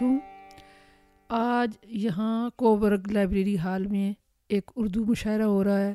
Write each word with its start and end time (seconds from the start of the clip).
علیکم۔ 0.00 0.18
آج 1.28 1.70
یہاں 1.82 2.50
کوبرگ 2.50 3.08
لائبریری 3.10 3.58
ہال 3.58 3.86
میں 3.86 4.12
ایک 4.48 4.70
اردو 4.76 5.04
مشاعرہ 5.04 5.42
ہو 5.42 5.64
رہا 5.64 5.80
ہے۔ 5.80 5.94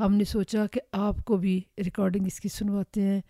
ہم 0.00 0.14
نے 0.14 0.24
سوچا 0.24 0.66
کہ 0.66 0.80
آپ 0.92 1.24
کو 1.24 1.36
بھی 1.36 1.60
ریکارڈنگ 1.78 2.26
اس 2.26 2.40
کی 2.40 2.48
سنواتے 2.48 3.02
ہیں 3.02 3.20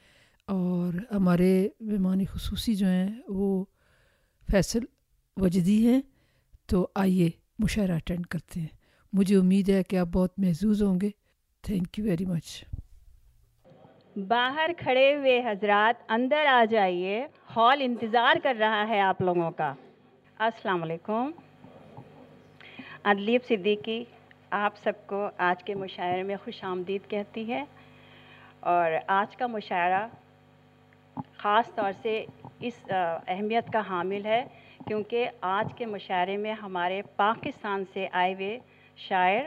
اور 0.47 1.15
ہمارے 1.15 1.69
مہمان 1.81 2.25
خصوصی 2.25 2.75
جو 2.75 2.87
ہیں 2.87 3.09
وہ 3.29 3.65
فیصل 4.53 4.81
وجدی 5.37 5.87
ہیں۔ 5.87 6.01
تو 6.67 6.89
آئیے 6.95 7.31
مشاعرہ 7.59 7.93
اٹینڈ 7.93 8.27
کرتے 8.27 8.61
ہیں۔ 8.61 8.69
مجھے 9.13 9.37
امید 9.37 9.69
ہے 9.69 9.83
کہ 9.83 9.97
آپ 9.97 10.07
بہت 10.07 10.39
محظوظ 10.39 10.83
ہوں 10.83 11.01
گے۔ 11.01 11.11
تھینک 11.63 11.99
یو 11.99 12.05
ویری 12.05 12.25
مچ 12.25 12.65
باہر 14.29 14.71
کھڑے 14.79 15.17
ہوئے 15.17 15.41
حضرات، 15.41 16.03
اندر 16.09 16.47
آ 16.47 16.65
جائیے۔ 16.71 17.27
ہال 17.57 17.79
انتظار 17.81 18.35
کر 18.43 18.57
رہا 18.61 18.89
ہے 18.89 19.01
آپ 19.01 19.23
لوگوں 19.23 19.51
کا۔ 19.51 19.75
السلام 20.41 20.83
علیکم۔ 20.83 21.31
عدلیب 23.05 23.41
صدیقی 23.45 24.05
آپ 24.51 24.73
سب 24.77 24.93
کو 25.07 25.29
آج 25.39 25.65
کے 25.65 25.75
مشاعرے 25.75 26.23
میں 26.23 26.37
خوش 26.45 26.65
آمدید 26.65 27.11
کہتی 27.11 27.53
ہے۔ 27.53 27.65
اور 28.61 28.93
آج 29.07 29.37
کا 29.37 29.47
مشاعرہ 29.47 30.07
خاص 31.37 31.75
طور 31.75 31.93
سے 32.03 32.25
اس 32.61 32.91
اہمیت 33.27 33.73
کا 33.73 33.83
حامل 33.89 34.27
ہے، 34.27 34.45
کیونکہ 34.87 35.31
آج 35.41 35.73
کے 35.77 35.87
مشاعرے 35.87 36.37
میں 36.37 36.53
ہمارے 36.53 37.03
پاکستان 37.17 37.85
سے 37.93 38.09
آئے 38.13 38.35
ہوئے 38.35 38.59
شاعر 38.97 39.43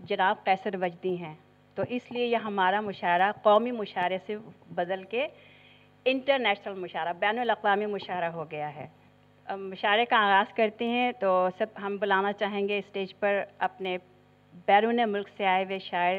جناب 0.00 0.44
قیصر 0.44 0.74
وجدی 0.74 1.16
ہیں۔ 1.16 1.34
تو 1.74 1.82
اس 1.88 2.12
لیے 2.12 2.26
یہ 2.26 2.36
ہمارا 2.36 2.80
مشاعرہ 2.80 3.32
قومی 3.42 3.70
مشاعرے 3.70 4.18
سے 4.26 4.36
بدل 4.70 5.04
کے 5.04 5.26
انٹرنیشنل 6.04 6.74
مشاعرہ، 6.74 7.12
بین 7.12 7.38
الاقوامی 7.38 7.86
مشاعرہ 7.86 8.30
ہو 8.30 8.50
گیا 8.50 8.74
ہے۔ 8.74 8.86
مشاعرے 9.56 10.04
کا 10.04 10.16
آغاز 10.16 10.54
کرتے 10.54 10.88
ہیں 10.88 11.12
تو 11.12 11.48
سب 11.58 11.66
ہم 11.82 11.96
بلانا 11.96 12.32
چاہیں 12.32 12.68
گے 12.68 12.78
اسٹیج 12.78 13.14
پر 13.20 13.42
اپنے 13.58 13.96
بیرون 14.66 15.00
ملک 15.08 15.28
سے 15.36 15.46
آئے 15.46 15.64
ہوئے 15.64 15.78
شاعر۔ 15.78 16.14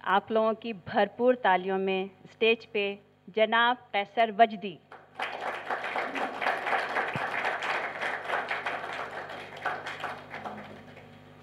آپ 0.00 0.30
لوگوں 0.32 0.52
کی 0.52 0.72
بھرپور 0.72 1.34
تالیوں 1.34 1.78
میں 1.78 2.04
اسٹیج 2.24 2.70
پہ 2.72 2.94
جناب 3.28 3.76
قیصر 3.92 4.30
وجدی۔ 4.38 4.76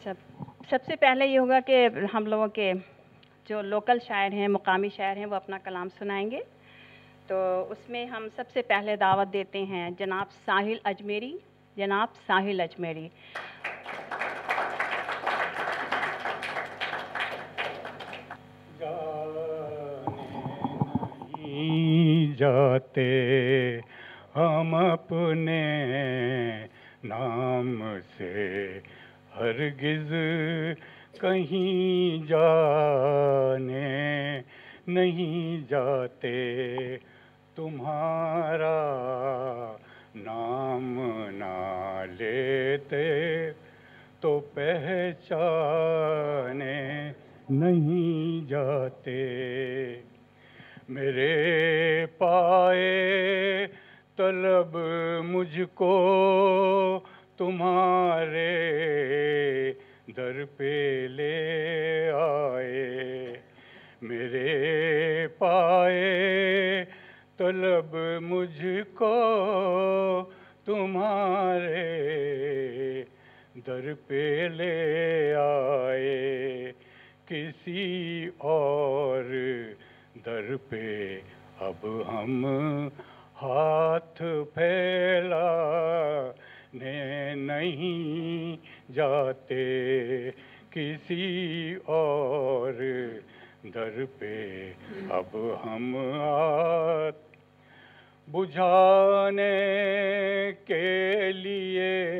سب 0.04 0.14
سب 0.70 0.80
سے 0.86 0.96
پہلے 0.96 1.26
یہ 1.26 1.40
ہوگا 1.40 1.60
کہ 1.60 1.88
ہم 2.14 2.26
لوگوں 2.26 2.48
کے 2.48 2.74
جو 3.50 3.62
لوکل 3.62 3.98
شاعر 4.08 4.32
ہیں، 4.32 4.48
مقامی 4.48 4.90
شاعر 4.96 5.18
ہیں، 5.18 5.26
وہ 5.26 5.36
اپنا 5.36 5.58
کلام 5.58 5.90
سنائیں 5.90 6.32
گے۔ 6.32 6.40
تو 7.28 7.66
اس 7.70 7.90
میں 7.90 8.06
ہم 8.06 8.28
سب 8.36 8.44
سے 8.54 8.62
پہلے 8.62 8.96
دعوت 8.96 9.34
دیتے 9.34 9.64
ہیں 9.64 9.90
جناب 10.00 10.32
ساحل 10.46 10.78
اجمیری، 10.84 11.38
جناب 11.78 12.08
ساحل 12.28 12.62
اجمیری۔ 12.62 13.08
جاتے 22.38 23.10
ہم 24.36 24.74
اپنے 24.76 25.62
نام 27.04 27.98
سے 28.18 28.80
ہرگز 29.36 30.14
کہیں 31.22 32.28
جانے 32.28 33.82
نہیں 34.88 35.70
جاتے 35.70 36.34
تمہارا 37.56 38.78
نام 40.16 41.00
نہ 41.34 42.06
لیتے 42.10 43.04
تو 44.20 44.40
پہچانے 44.54 45.52
نہیں 47.52 48.50
جاتے 48.50 49.22
میرے 50.90 52.06
پائے 52.18 53.68
طلب 54.18 54.78
مجھ 55.24 55.62
کو 55.76 55.94
تمہارے 57.38 58.52
در 60.18 60.44
پہ 60.58 60.74
لے 61.10 61.32
آئے 62.16 63.34
میرے 64.02 65.28
پائے 65.38 66.84
طلب 67.44 67.96
مجھ 68.22 68.66
کو 68.96 70.30
تمہارے 70.66 71.74
در 73.68 73.94
پہ 74.08 74.48
لے 74.54 75.36
آئے۔ 75.36 76.72
کسی 77.26 78.28
اور 78.38 79.24
در 80.26 80.56
پہ 80.70 81.20
اب 81.60 81.88
ہم 82.08 82.88
ہاتھ 83.42 84.24
پھیلا 84.54 85.52
نے 86.74 87.36
نہیں 87.36 88.58
جاتے۔ 88.94 89.66
کسی 90.70 91.76
اور 91.86 92.74
در 93.74 94.06
پہ 94.20 94.72
اب 95.10 95.38
ہم 95.66 95.96
ہاتھ 96.14 97.33
بجھانے 98.28 99.52
کے 100.66 101.32
لیے 101.32 102.14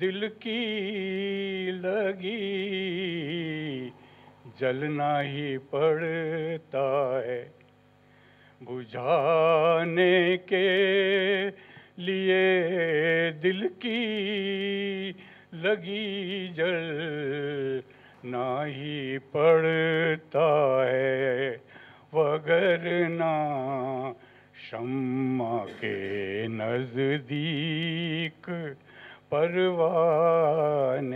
دل 0.00 0.28
کی 0.28 1.70
لگی 1.72 3.90
جلنا 4.58 5.22
ہی 5.22 5.58
پڑتا 5.58 7.20
ہے۔ 7.26 7.48
بجھانے 8.60 10.36
کے 10.46 10.68
لیے 11.96 12.50
دل 13.42 13.68
کی 13.68 15.12
لگی 15.52 16.48
جل 16.56 16.74
نہ 18.24 18.62
ہی 18.66 19.18
پڑتا 19.32 20.84
ہے۔ 20.92 21.56
وغیرہ 22.12 24.12
شمع 24.74 25.64
کے 25.80 26.46
نزدیک 26.50 28.48
پروانے 29.28 31.10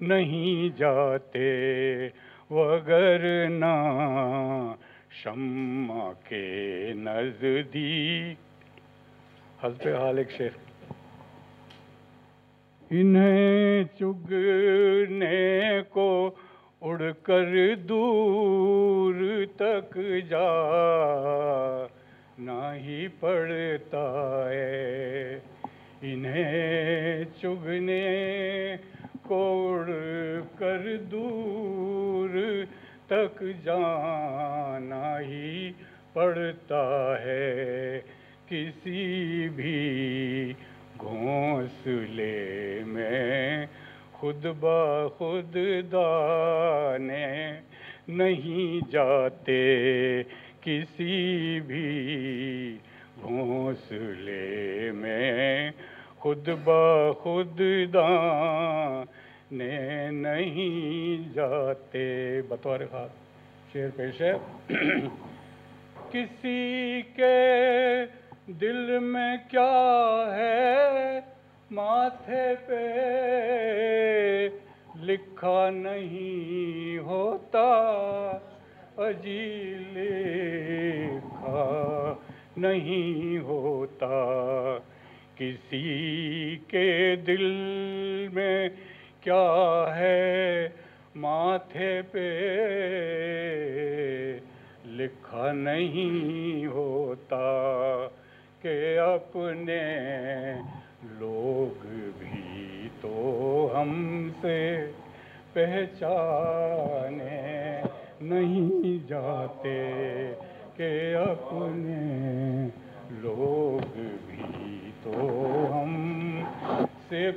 نہیں 0.00 0.78
جاتے 0.78 1.48
وگرنا 2.50 3.72
شمع 5.22 6.12
کے 6.28 6.42
نزدیک 6.96 8.76
حضب 9.64 9.88
حال 10.00 10.18
ایک 10.18 10.30
شیر 10.30 10.60
انہیں 12.90 13.84
چگنے 13.98 15.80
کو 15.90 16.10
اڑ 16.82 17.10
کر 17.22 17.54
دور 17.88 19.24
تک 19.56 19.98
جا 20.28 20.48
تک 33.12 33.44
جانا 33.64 35.20
ہی 35.20 35.72
پڑتا 36.12 37.14
ہے۔ 37.24 38.00
کسی 38.48 39.48
بھی 39.48 40.52
گھونسلے 40.98 42.80
میں 42.86 43.66
خود 44.12 44.46
بخود 44.60 45.56
دانے 45.92 47.60
نہیں 48.08 48.92
جاتے۔ 48.92 49.62
کسی 50.60 51.60
بھی 51.66 52.78
گھونسلے 53.22 54.90
میں 54.92 55.70
خود 56.18 56.48
بخود 56.64 57.60
دان 57.94 58.41
بطور 62.62 62.80
خاص 62.90 63.10
شعر 63.72 63.88
پیش 63.96 64.22
ہے۔ 64.22 64.32
کسی 66.10 67.02
کے 67.16 68.04
دل 68.46 68.98
میں 68.98 69.36
کیا 69.50 70.36
ہے؟ 70.36 71.20
ماتھے 71.70 72.54
پہ 72.66 74.48
لکھا 75.02 75.70
نہیں 75.70 76.98
ہوتا۔ 76.98 77.68
عجیل 78.96 79.82
لکھا 79.92 82.14
نہیں 82.56 83.38
ہوتا۔ 83.38 84.78
کسی 85.34 86.56
کے 86.68 87.16
دل 87.26 87.42
میں 88.32 88.68
کیا 89.20 89.84
ہے؟ 89.96 90.68
ماتھے 91.22 91.90
پہ 92.02 92.28
لکھا 94.86 95.50
نہیں 95.52 96.66
ہوتا 96.66 97.38
کہ 98.62 98.98
اپنے 98.98 99.82
لوگ 101.20 101.86
بھی 102.18 102.88
تو 103.00 103.12
ہم 103.74 103.92
سے 104.40 104.58
پہچانے 105.52 107.40
نہیں 108.22 109.08
جاتے 109.08 109.78
کہ 110.76 110.92
اپنے 111.16 112.00
لوگ 113.20 113.98
بھی 114.26 114.90
تو 115.02 115.30
ہم 115.72 115.94
سے 117.08 117.30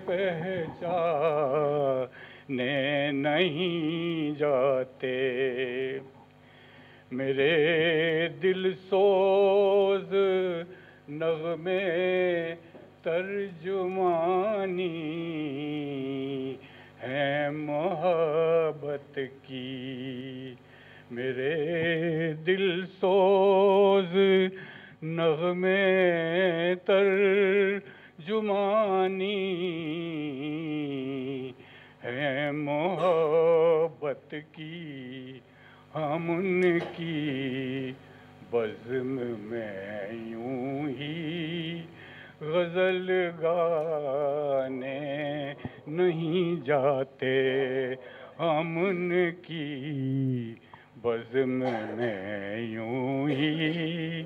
پہچانے 2.47 3.11
نہیں 3.11 4.39
جاتے۔ 4.39 5.19
میرے 7.11 8.27
دل 8.43 8.73
سوز 8.89 10.13
نغمے 11.09 12.53
ترجمانی 13.03 13.65
ہے 17.03 17.49
محبت 17.49 19.19
کی۔ 19.47 20.53
میرے 21.11 22.33
دل 22.45 22.85
سوز 22.85 24.17
نغمے 25.03 25.95
ترجمانی 26.85 27.81
ہے 32.05 32.51
محبت 32.51 34.35
کی، 34.51 35.39
ہم 35.95 36.31
ان 36.31 36.61
کی۔ 36.97 37.91
بزم 38.51 39.19
میں 39.41 40.11
یوں 40.11 40.89
ہی 40.89 41.81
غزل 42.41 43.11
گانے 43.41 44.99
نہیں 45.87 46.65
جاتے، 46.65 47.33
ہم 48.39 48.77
ان 48.77 49.11
کی۔ 49.41 50.53
بزم 51.01 51.63
میں 51.95 52.57
یوں 52.57 53.29
ہی 53.29 54.23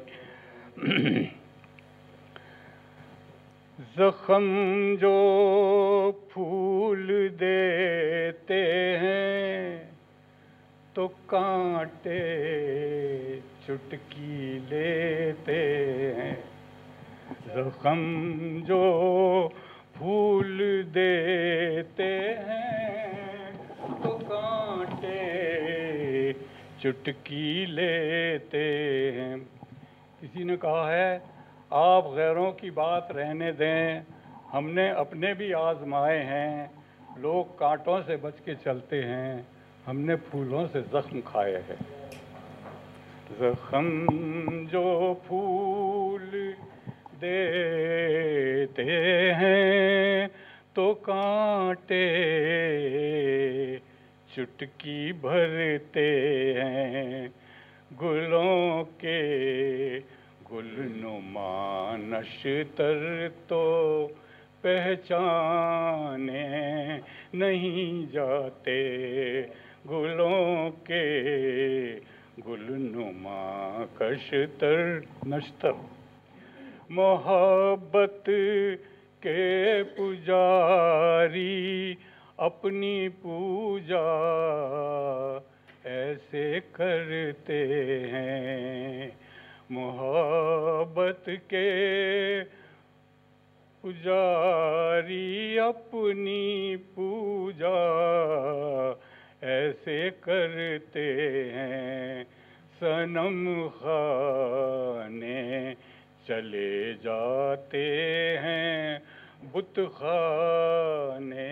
زخم 3.99 4.95
جو 4.99 5.15
پھول 6.33 7.29
دیتے 7.39 8.63
ہیں، 8.97 9.91
تو 10.93 11.07
کانٹے 11.25 12.19
چٹکی 13.65 14.59
لیتے 14.69 15.57
ہیں۔ 16.17 16.35
زخم 17.45 18.01
جو 18.67 18.83
پھول 19.93 20.81
دیتے 20.95 22.33
ہیں، 22.47 23.51
تو 24.03 24.17
کانٹے 24.27 25.19
چٹکی 26.79 27.65
لیتے 27.69 28.63
ہیں۔ 29.11 29.35
کسی 30.21 30.43
نے 30.43 30.57
کہا 30.57 30.91
ہے 30.91 31.19
آپ 31.69 32.07
غیروں 32.07 32.51
کی 32.51 32.69
بات 32.69 33.11
رہنے 33.11 33.51
دیں، 33.51 33.99
ہم 34.53 34.69
نے 34.69 34.89
اپنے 34.89 35.33
بھی 35.33 35.53
آزمائے 35.53 36.23
ہیں، 36.23 36.67
لوگ 37.17 37.45
کانٹوں 37.55 37.99
سے 38.05 38.17
بچ 38.17 38.41
کے 38.45 38.55
چلتے 38.55 39.01
ہیں، 39.01 39.41
ہم 39.87 39.99
نے 39.99 40.15
پھولوں 40.15 40.65
سے 40.71 40.81
زخم 40.91 41.21
کھائے 41.25 41.57
ہیں۔ 41.57 41.75
زخم 43.39 44.05
جو 44.71 45.13
پھول 45.27 46.51
دیتے 47.21 48.83
ہیں، 49.33 50.27
تو 50.73 50.93
کانٹے 50.93 52.05
چٹکی 54.35 55.11
بھرتے 55.21 56.07
ہیں۔ 56.61 57.27
گلوں 58.01 58.83
کے 58.97 59.19
گل 60.51 60.79
نما 60.79 61.95
نشتر 61.99 63.27
تو 63.47 64.07
پہچانے 64.61 66.47
نہیں 67.33 68.13
جاتے 68.13 68.79
گلوں 69.89 70.71
کے۔ 70.83 71.05
گل 72.47 72.65
نما 72.71 73.83
کشتر 73.97 74.99
نشتر۔ 75.25 75.71
محبت 76.89 78.29
کے 79.19 79.83
پجاری 79.97 81.95
اپنی 82.37 83.09
پوجا 83.21 84.05
ایسے 85.83 86.59
کرتے 86.71 87.67
ہیں۔ 88.11 89.09
محبت 89.69 91.29
کے 91.47 91.69
پجاری 93.81 95.59
اپنی 95.59 96.75
پوجا 96.95 97.77
ایسے 99.41 100.09
کرتے 100.21 101.13
ہیں۔ 101.53 102.23
سنم 102.79 103.67
خانے 103.79 105.73
چلے 106.27 106.93
جاتے 107.03 107.85
ہیں، 108.43 108.99
بت 109.51 109.79
خانے 109.93 111.47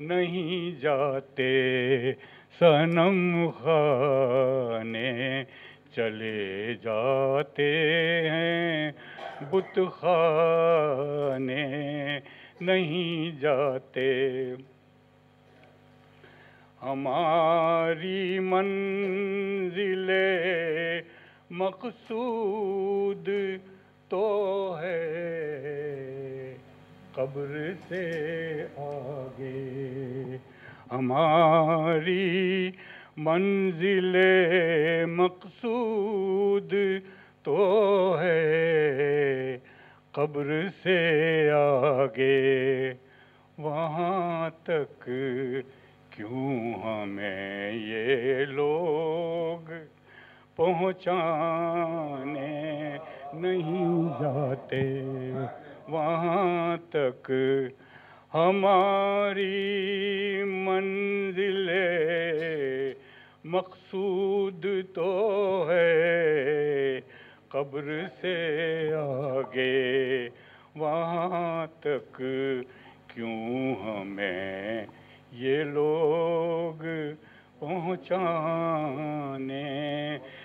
نہیں 0.00 0.80
جاتے۔ 0.80 1.52
سنم 2.58 3.50
خانے 3.58 5.44
چلے 5.96 6.74
جاتے 6.82 7.72
ہیں۔ 8.30 8.92
بت 9.50 9.80
خانے 9.92 11.64
نہیں 12.60 13.40
جاتے۔ 13.40 14.52
ہماری 16.82 18.38
منزل 18.38 20.10
مقصود 21.50 23.28
تو 24.08 24.76
ہے۔ 24.82 26.56
قبر 27.14 27.72
سے 27.88 28.10
آگے 28.76 30.36
ہماری 30.92 32.70
منزل 33.16 34.16
مقصود 35.06 36.74
تو 37.42 38.16
ہے 38.20 39.58
قبر 40.12 40.66
سے 40.82 41.50
آگے۔ 41.54 42.92
وہاں 43.58 44.50
تک 44.62 45.08
کیوں 46.10 46.72
ہمیں 46.84 47.72
یہ 47.72 48.44
لوگ 48.44 49.70
پہنچانے 50.56 52.48
نہیں 53.34 54.08
جاتے؟ 54.20 54.82
وہاں 55.88 56.76
تک 56.90 57.32
ہماری 58.34 59.44
منزل 60.44 61.68
مقصود 63.44 64.66
تو 64.94 65.66
ہے 65.70 67.00
قبر 67.48 67.88
سے 68.20 68.92
آگے۔ 68.96 70.28
وہاں 70.76 71.66
تک 71.80 72.22
کیوں 73.14 73.74
ہمیں 73.74 74.86
یہ 75.32 75.64
لوگ 75.64 76.84
پہنچانے 77.58 79.62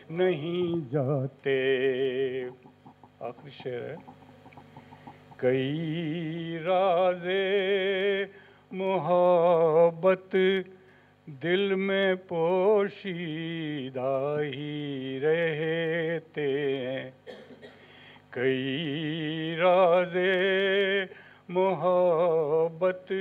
نہیں 0.10 0.92
جاتے؟ 0.92 1.56
آخری 3.20 3.52
شعر 3.64 3.74
ہے۔ 3.74 3.96
کئی 5.38 6.58
راز 6.66 7.28
محبت 8.72 10.36
دل 11.28 11.76
میں 11.76 12.16
پوشیدہ 12.28 14.38
ہی 14.42 15.20
رہتے 15.24 16.88
ہیں۔ 16.88 17.12
کئی 18.30 19.56
راز 19.60 20.18
محبت 21.50 23.14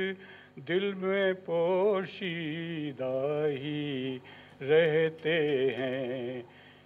دل 0.68 0.94
میں 0.94 1.32
پوشیدہ 1.32 3.46
ہی 3.48 4.18
رہتے 4.60 5.74
ہیں۔ 5.78 6.42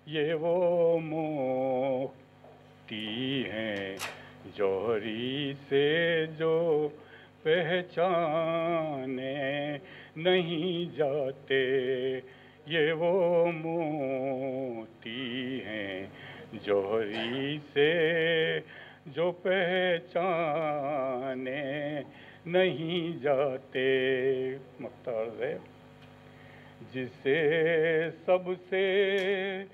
یہ 0.06 0.34
وہ 0.34 0.98
موتی 0.98 3.44
ہیں 3.52 3.96
جوہری 4.56 5.52
سے 5.68 6.26
جو 6.38 6.88
پہچانے 7.42 9.78
نہیں 10.16 10.96
جاتے۔ 10.96 12.20
یہ 12.66 12.92
وہ 12.92 13.52
موتی 13.52 15.60
ہیں 15.66 16.06
جوہری 16.52 17.58
سے 17.72 18.60
جو 19.06 19.32
پہچانے 19.32 21.62
نہیں 22.46 23.22
جاتے۔ 23.22 23.88
مختار 24.80 25.42
ہے 25.42 25.56
جسے 26.94 27.38
سب 28.26 28.50
سے 28.68 29.64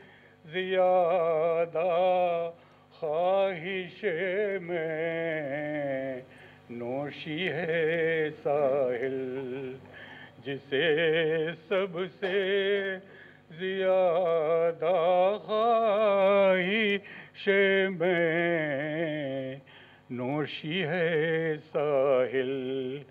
زیادہ 0.52 2.50
خواہش 2.92 4.04
میں 4.62 6.20
نوشی 6.70 7.48
ہے 7.48 8.28
ساحل۔ 8.42 9.74
جسے 10.46 10.86
سب 11.68 11.98
سے 12.20 12.36
زیادہ 13.58 14.96
خواہش 15.46 17.48
میں 17.98 19.56
نوشی 20.10 20.82
ہے 20.84 21.54
ساحل۔ 21.72 23.02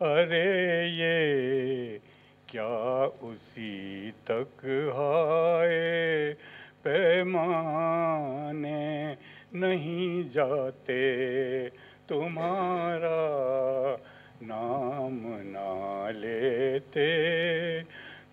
ارے 0.00 0.86
یہ 0.92 1.98
کیا 2.46 3.06
اسی 3.20 4.10
تک 4.24 4.64
ہائے 4.96 6.34
پیمانے 6.82 8.74
نہیں 9.52 10.22
جاتے 10.34 11.02
تمہارا 12.08 13.16
نام 14.48 15.42
نہ 15.42 16.18
لیتے 16.18 17.08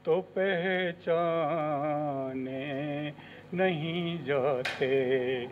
تو 0.04 0.22
پہچانے 0.22 3.12
نہیں 3.54 4.26
جاتے۔ 4.26 5.46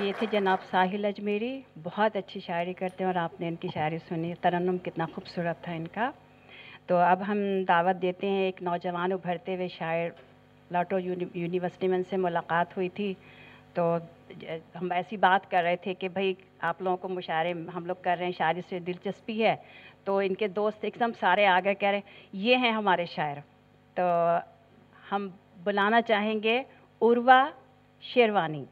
یہ 0.00 0.12
تھے 0.18 0.26
جناب 0.30 0.58
ساحل 0.70 1.04
اجمیری، 1.04 1.60
بہت 1.82 2.16
اچھی 2.16 2.40
شاعری 2.40 2.72
کرتے 2.72 3.04
ہیں 3.04 3.10
اور 3.10 3.14
آپ 3.14 3.40
نے 3.40 3.48
ان 3.48 3.56
کی 3.56 3.68
شاعری 3.74 3.98
سنی۔ 4.08 4.34
ترنم 4.40 4.78
کتنا 4.78 5.06
خوبصورت 5.14 5.64
تھا 5.64 5.72
ان 5.72 5.86
کا۔ 5.86 6.10
تو 6.86 6.96
اب 6.96 7.28
ہم 7.28 7.38
دعوت 7.68 8.02
دیتے 8.02 8.26
ہیں 8.26 8.42
ایک 8.42 8.62
نوجوان 8.62 9.12
ابھرتے 9.12 9.56
ہوئے 9.56 9.68
شاعر 9.68 10.08
لاٹو 10.70 10.98
یونیورسٹی 11.34 11.88
میں 11.88 11.98
ان 11.98 12.04
سے 12.04 12.16
ملاقات 12.16 12.76
ہوئی 12.76 12.88
تھی۔ 12.88 13.14
تو 13.74 13.96
ہم 14.80 14.92
ایسی 14.92 15.16
بات 15.16 15.50
کر 15.50 15.62
رہے 15.62 15.76
تھے 15.76 15.94
کہ 15.94 16.08
بھائی 16.08 16.34
آپ 16.60 16.82
لوگوں 16.82 16.96
کو 16.96 17.08
مشاعرے 17.08 17.52
ہم 17.74 17.86
لوگ 17.86 17.96
کر 18.02 18.16
رہے 18.18 18.24
ہیں، 18.24 18.32
شاعری 18.38 18.60
سے 18.68 18.78
دلچسپی 18.78 19.44
ہے۔ 19.44 19.56
تو 20.04 20.18
ان 20.18 20.34
کے 20.34 20.48
دوست 20.48 20.84
ایک 20.84 20.96
دم 21.00 21.10
سارے 21.20 21.46
آگے 21.46 21.74
کہہ 21.74 21.88
رہے 21.88 21.98
ہیں، 21.98 22.26
یہ 22.32 22.56
ہیں 22.56 22.72
ہمارے 22.72 23.04
شاعر۔ 23.04 23.36
تو 23.94 24.02
ہم 25.12 25.28
بلانا 25.64 26.02
چاہیں 26.02 26.42
گے 26.42 26.62
Urwa 27.02 27.50
Sherwani. 28.00 28.64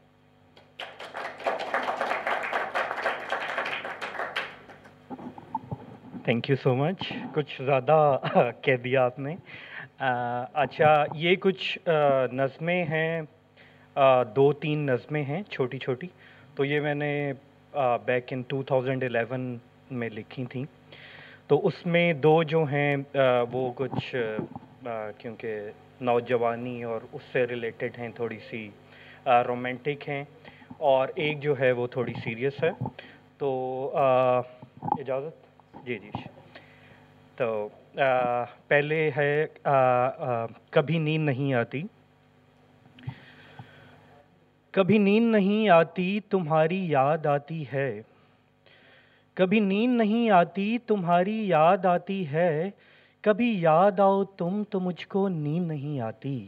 Thank 6.23 6.49
you 6.49 6.55
so 6.63 6.75
much 6.75 7.13
کچھ 7.33 7.61
زیادہ 7.61 8.17
کہہ 8.61 8.75
دیا 8.75 9.05
آپ 9.05 9.19
نے۔ 9.19 9.35
اچھا 10.53 11.03
یہ 11.13 11.35
کچھ 11.35 11.89
نظمیں 12.31 12.83
ہیں۔ 12.83 13.21
دو 14.35 14.53
تین 14.53 14.85
نظمیں 14.85 15.23
ہیں 15.23 15.43
چھوٹی 15.43 15.77
چھوٹی۔ 15.77 16.07
تو 16.55 16.65
یہ 16.65 16.79
میں 16.79 16.95
نے 16.95 17.33
back 18.05 18.33
in 18.33 18.41
two 18.47 18.63
thousand 18.63 19.03
eleven 19.03 19.57
میں 19.91 20.09
لکھی 20.09 20.45
تھیں۔ 20.45 20.65
تو 21.47 21.67
اس 21.67 21.85
میں 21.85 22.13
دو 22.13 22.43
جو 22.43 22.63
ہیں 22.63 22.95
وہ 23.51 23.71
کچھ 23.75 24.15
کیونکہ 25.17 25.59
نوجوانی 26.01 26.83
اور 26.83 27.01
اس 27.11 27.21
سے 27.31 27.47
ریلیٹڈ 27.47 27.97
ہیں، 27.97 28.09
تھوڑی 28.15 28.39
سی 28.49 28.69
رومانٹک 29.25 30.09
ہیں۔ 30.09 30.23
اور 30.77 31.07
ایک 31.15 31.41
جو 31.41 31.59
ہے 31.59 31.71
وہ 31.71 31.87
تھوڑی 31.87 32.13
سیریس 32.23 32.63
ہے۔ 32.63 32.71
تو 33.37 33.49
اجازت؟ 34.99 35.85
جی 35.85 35.99
جی۔ 35.99 36.09
تو 37.35 37.67
پہلے 38.67 39.09
ہے 39.17 39.45
کبھی 40.69 40.97
نیند 40.97 41.25
نہیں 41.25 41.53
آتی۔ 41.53 41.83
کبھی 44.71 44.97
نیند 44.97 45.31
نہیں 45.31 45.69
آتی 45.69 46.19
تمہاری 46.19 46.89
یاد 46.89 47.25
آتی 47.25 47.65
ہے۔ 47.73 48.01
کبھی 49.33 49.59
نیند 49.59 49.97
نہیں 49.97 50.29
آتی 50.29 50.77
تمہاری 50.77 51.47
یاد 51.47 51.85
آتی 51.85 52.27
ہے۔ 52.27 52.69
کبھی 53.21 53.61
یاد 53.61 53.99
آؤ 53.99 54.23
تم 54.23 54.63
تو 54.69 54.79
مجھ 54.79 55.07
کو 55.07 55.27
نیند 55.27 55.67
نہیں 55.67 55.99
آتی۔ 55.99 56.47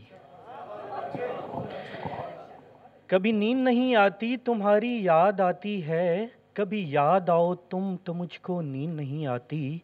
کبھی 3.08 3.32
نیند 3.32 3.64
نہیں 3.64 3.96
آتی 3.96 4.38
تمہاری 4.38 5.04
یاد 5.04 5.40
آتی 5.40 5.84
ہے۔ 5.84 6.26
کبھی 6.54 6.92
یاد 6.92 7.30
آؤ 7.30 7.56
تم 7.56 7.96
تو 8.04 8.14
مجھ 8.14 8.40
کو 8.42 8.62
نیند 8.62 8.96
نہیں 8.96 9.26
آتی۔ 9.28 9.80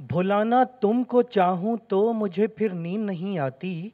بھلانا 0.00 0.64
تم 0.64 1.04
کو 1.04 1.22
چاہوں 1.22 1.76
تو 1.88 2.12
مجھے 2.12 2.46
پھر 2.46 2.68
نیند 2.68 3.06
نہیں 3.06 3.38
آتی۔ 3.38 3.90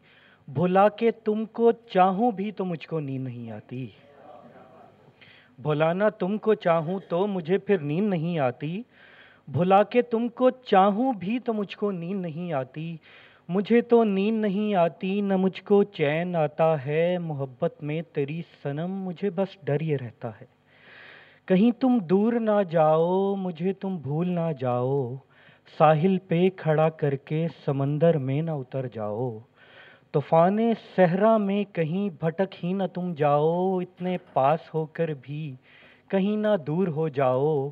بھلا 0.49 0.89
کے 0.89 1.11
تم 1.11 1.45
کو 1.45 1.73
چاہوں 1.73 2.33
بھی 2.33 2.53
تو 2.53 2.65
مجھ 2.65 2.89
کو 2.89 3.01
نیند 3.01 3.25
نہیں 3.25 3.51
آتی۔ 3.51 3.87
بھلانا 5.59 6.09
تم 6.09 6.39
کو 6.39 6.55
چاہوں 6.55 6.99
تو 7.09 7.27
مجھے 7.27 7.59
پھر 7.59 7.79
نیند 7.79 8.11
نہیں 8.11 8.39
آتی۔ 8.39 8.83
بھلا 9.49 9.83
کے 9.83 10.03
تم 10.03 10.29
کو 10.29 10.51
چاہوں 10.51 11.13
بھی 11.13 11.39
تو 11.39 11.55
مجھ 11.55 11.77
کو 11.77 11.91
نیند 11.91 12.21
نہیں 12.21 12.53
آتی۔ 12.53 12.97
مجھے 13.49 13.81
تو 13.81 14.05
نیند 14.05 14.41
نہیں 14.41 14.75
آتی، 14.75 15.21
نہ 15.21 15.37
مجھ 15.37 15.63
کو 15.63 15.85
چین 15.85 16.37
آتا 16.37 16.87
ہے۔ 16.87 17.19
محبت 17.19 17.83
میں 17.83 18.03
تیری 18.03 18.43
سنم 18.63 18.93
مجھے 18.93 19.31
بس 19.31 19.57
ڈر 19.65 19.81
یہ 19.81 19.97
رہتا 20.01 20.29
ہے۔ 20.29 20.47
کہیں 21.47 21.81
تم 21.81 21.99
دور 21.99 22.33
نہ 22.33 22.63
جاؤ، 22.71 23.35
مجھے 23.35 23.73
تم 23.73 23.97
بھول 23.97 24.29
نہ 24.29 24.53
جاؤ۔ 24.61 25.15
ساحل 25.79 26.19
پہ 26.19 26.49
کھڑا 26.57 26.89
کر 26.89 27.17
کے 27.17 27.47
سمندر 27.65 28.19
میں 28.19 28.43
نہ 28.43 28.51
اتر 28.51 28.87
جاؤ۔ 28.93 29.39
طوفان 30.15 30.59
صحرا 30.97 31.37
میں 31.37 31.63
کہیں 31.75 32.09
بھٹک 32.25 32.65
ہی 32.65 32.73
نہ 32.73 32.83
تم 32.95 33.13
جاؤ، 33.15 33.79
اتنے 33.79 34.17
پاس 34.33 34.75
ہو 34.75 34.85
کر 34.87 35.09
بھی 35.21 35.55
کہیں 36.09 36.37
نہ 36.37 36.49
دور 36.67 36.89
ہو 36.89 37.09
جاؤ۔ 37.09 37.69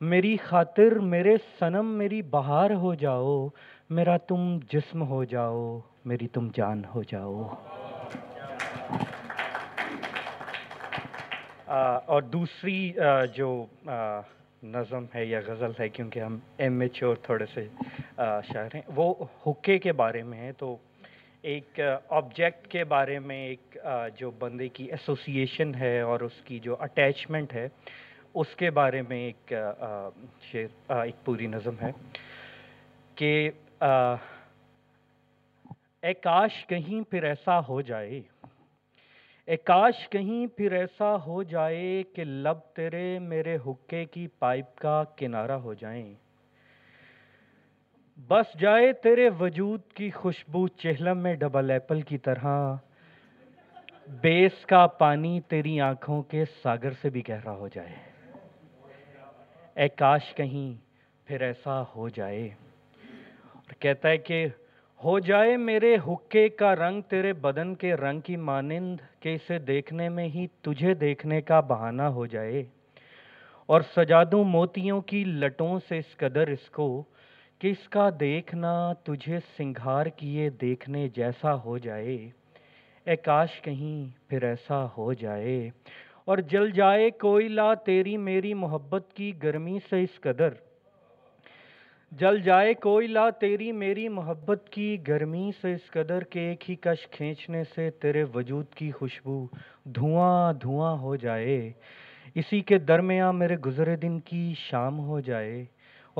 میری 0.00 0.36
خاطر 0.36 0.98
میرے 1.04 1.36
سنم 1.58 1.86
میری 1.98 2.20
بہار 2.22 2.70
ہو 2.70 2.94
جاؤ، 2.94 3.48
میرا 3.90 4.16
تم 4.16 4.58
جسم 4.72 5.02
ہو 5.02 5.22
جاؤ، 5.24 5.78
میری 6.04 6.28
تم 6.28 6.48
جان 6.56 6.82
ہو 6.94 7.02
جاؤ۔ 7.02 7.42
اور 12.06 12.22
دوسری 12.22 12.92
جو 13.34 13.64
نظم 14.62 15.04
ہے 15.14 15.24
یا 15.24 15.40
غزل 15.46 15.72
ہے، 15.80 15.88
کیونکہ 15.88 16.20
ہم 16.20 16.38
ایم 16.56 16.80
ایچ 16.80 17.02
اور 17.02 17.16
تھوڑے 17.22 17.46
سے 17.54 17.66
شاعر 18.16 18.74
ہیں، 18.74 18.82
وہ 18.96 19.12
حکے 19.46 19.78
کے 19.78 19.92
بارے 20.02 20.22
میں 20.22 20.38
ہے، 20.38 20.52
تو 20.52 20.76
ایک 21.44 21.80
آبجیکٹ 22.08 22.66
کے 22.68 22.84
بارے 22.84 23.18
میں 23.18 23.36
ایک 23.46 23.76
جو 24.16 24.30
بندے 24.38 24.68
کی 24.68 24.84
ایسوسیشن 24.84 25.74
ہے 25.74 26.00
اور 26.00 26.20
اس 26.20 26.42
کی 26.44 26.58
جو 26.58 26.76
اٹیچمنٹ 26.80 27.52
ہے، 27.52 27.66
اس 28.34 28.54
کے 28.56 28.70
بارے 28.70 29.00
میں 29.02 29.18
ایک 29.18 29.52
شعر 30.42 30.96
ایک 30.96 31.24
پوری 31.24 31.46
نظم 31.46 31.74
ہے 31.82 31.90
کہ 33.16 33.50
اے 36.02 36.12
کاش 36.14 36.64
کہیں 36.66 37.00
پھر 37.10 37.22
ایسا 37.22 37.58
ہو 37.68 37.80
جائے، 37.80 38.20
اے 39.48 39.56
کاش 39.56 40.08
کہیں 40.10 40.46
پھر 40.56 40.72
ایسا 40.72 41.14
ہو 41.26 41.42
جائے 41.42 42.02
کہ 42.14 42.24
لب 42.24 42.58
تیرے 42.74 43.18
میرے 43.18 43.56
حکے 43.66 44.04
کی 44.04 44.26
پائپ 44.38 44.76
کا 44.78 45.02
کنارہ 45.16 45.58
ہو 45.64 45.74
جائیں۔ 45.74 46.14
بس 48.28 48.60
جائے 48.60 48.92
تیرے 48.92 49.28
وجود 49.40 49.80
کی 49.94 50.10
خوشبو 50.10 50.68
چہلم 50.68 51.18
میں 51.18 51.34
ڈبل 51.34 51.70
ایپل 51.70 52.00
کی 52.00 52.18
طرح۔ 52.18 52.74
بیس 54.08 54.66
کا 54.66 54.86
پانی 54.86 55.40
تیری 55.40 55.80
آنکھوں 55.80 56.22
کے 56.22 56.44
ساگر 56.62 56.90
سے 57.02 57.10
بھی 57.10 57.22
گہرا 57.28 57.52
ہو 57.52 57.68
جائے۔ 57.68 57.92
اے 59.74 59.88
کاش 59.88 60.34
کہیں 60.34 60.84
پھر 61.26 61.40
ایسا 61.40 61.82
ہو 61.96 62.08
جائے۔ 62.08 62.48
اور 63.54 63.72
کہتا 63.78 64.08
ہے 64.08 64.18
کہ 64.18 64.46
ہو 65.04 65.18
جائے 65.18 65.56
میرے 65.56 65.96
حکے 66.08 66.48
کا 66.48 66.76
رنگ 66.76 67.00
تیرے 67.00 67.32
بدن 67.32 67.74
کے 67.74 67.94
رنگ 67.94 68.20
کی 68.20 68.36
مانند 68.36 69.00
کہ 69.20 69.34
اسے 69.34 69.58
دیکھنے 69.58 70.08
میں 70.08 70.28
ہی 70.28 70.46
تجھے 70.60 70.94
دیکھنے 70.94 71.40
کا 71.40 71.60
بہانہ 71.60 72.02
ہو 72.02 72.26
جائے۔ 72.26 72.64
اور 73.66 73.80
سجا 73.96 74.24
دوں 74.24 74.44
موتیوں 74.44 75.00
کی 75.00 75.24
لٹوں 75.24 75.78
سے 75.88 75.98
اس 75.98 76.16
قدر 76.16 76.46
اس 76.48 76.70
کو 76.70 77.04
کہ 77.60 77.68
اس 77.68 77.88
کا 77.88 78.10
دیکھنا 78.20 78.92
تجھے 78.92 79.38
سنگھار 79.56 80.06
کیے 80.06 80.50
دیکھنے 80.50 81.08
جیسا 81.08 81.54
ہو 81.54 81.78
جائے؟ 81.78 82.30
اے 83.06 83.16
کاش 83.16 83.60
کہیں 83.62 84.30
پھر 84.30 84.42
ایسا 84.42 84.86
ہو 84.98 85.12
جائے۔ 85.12 85.70
اور 86.24 86.38
جل 86.38 86.70
جائے 86.70 87.10
کوئلہ 87.10 87.74
تیری 87.86 88.16
میری 88.16 88.54
محبت 88.54 89.12
کی 89.14 89.32
گرمی 89.42 89.78
سے 89.90 90.02
اس 90.02 90.20
قدر۔ 90.20 90.48
جل 92.12 92.40
جائے 92.40 92.74
کوئلہ 92.74 93.30
تیری 93.40 93.72
میری 93.72 94.08
محبت 94.08 94.68
کی 94.70 94.96
گرمی 95.08 95.50
سے 95.60 95.74
اس 95.74 95.90
قدر 95.90 96.24
کے 96.24 96.40
ایک 96.40 96.70
ہی 96.70 96.74
کش 96.74 97.08
کھینچنے 97.08 97.62
سے 97.76 97.90
تیرے 97.90 98.24
وجود 98.34 98.66
کی 98.74 98.90
خوشبو 98.90 99.46
دھواں 99.84 100.52
دھواں 100.52 100.98
ہو 100.98 101.16
جائے۔ 101.16 101.72
اسی 102.34 102.60
کے 102.60 102.78
درمیان 102.78 103.38
میرے 103.38 103.56
گزرے 103.56 103.96
دن 103.96 104.20
کی 104.20 104.54
شام 104.56 104.98
ہو 104.98 105.20
جائے۔ 105.20 105.64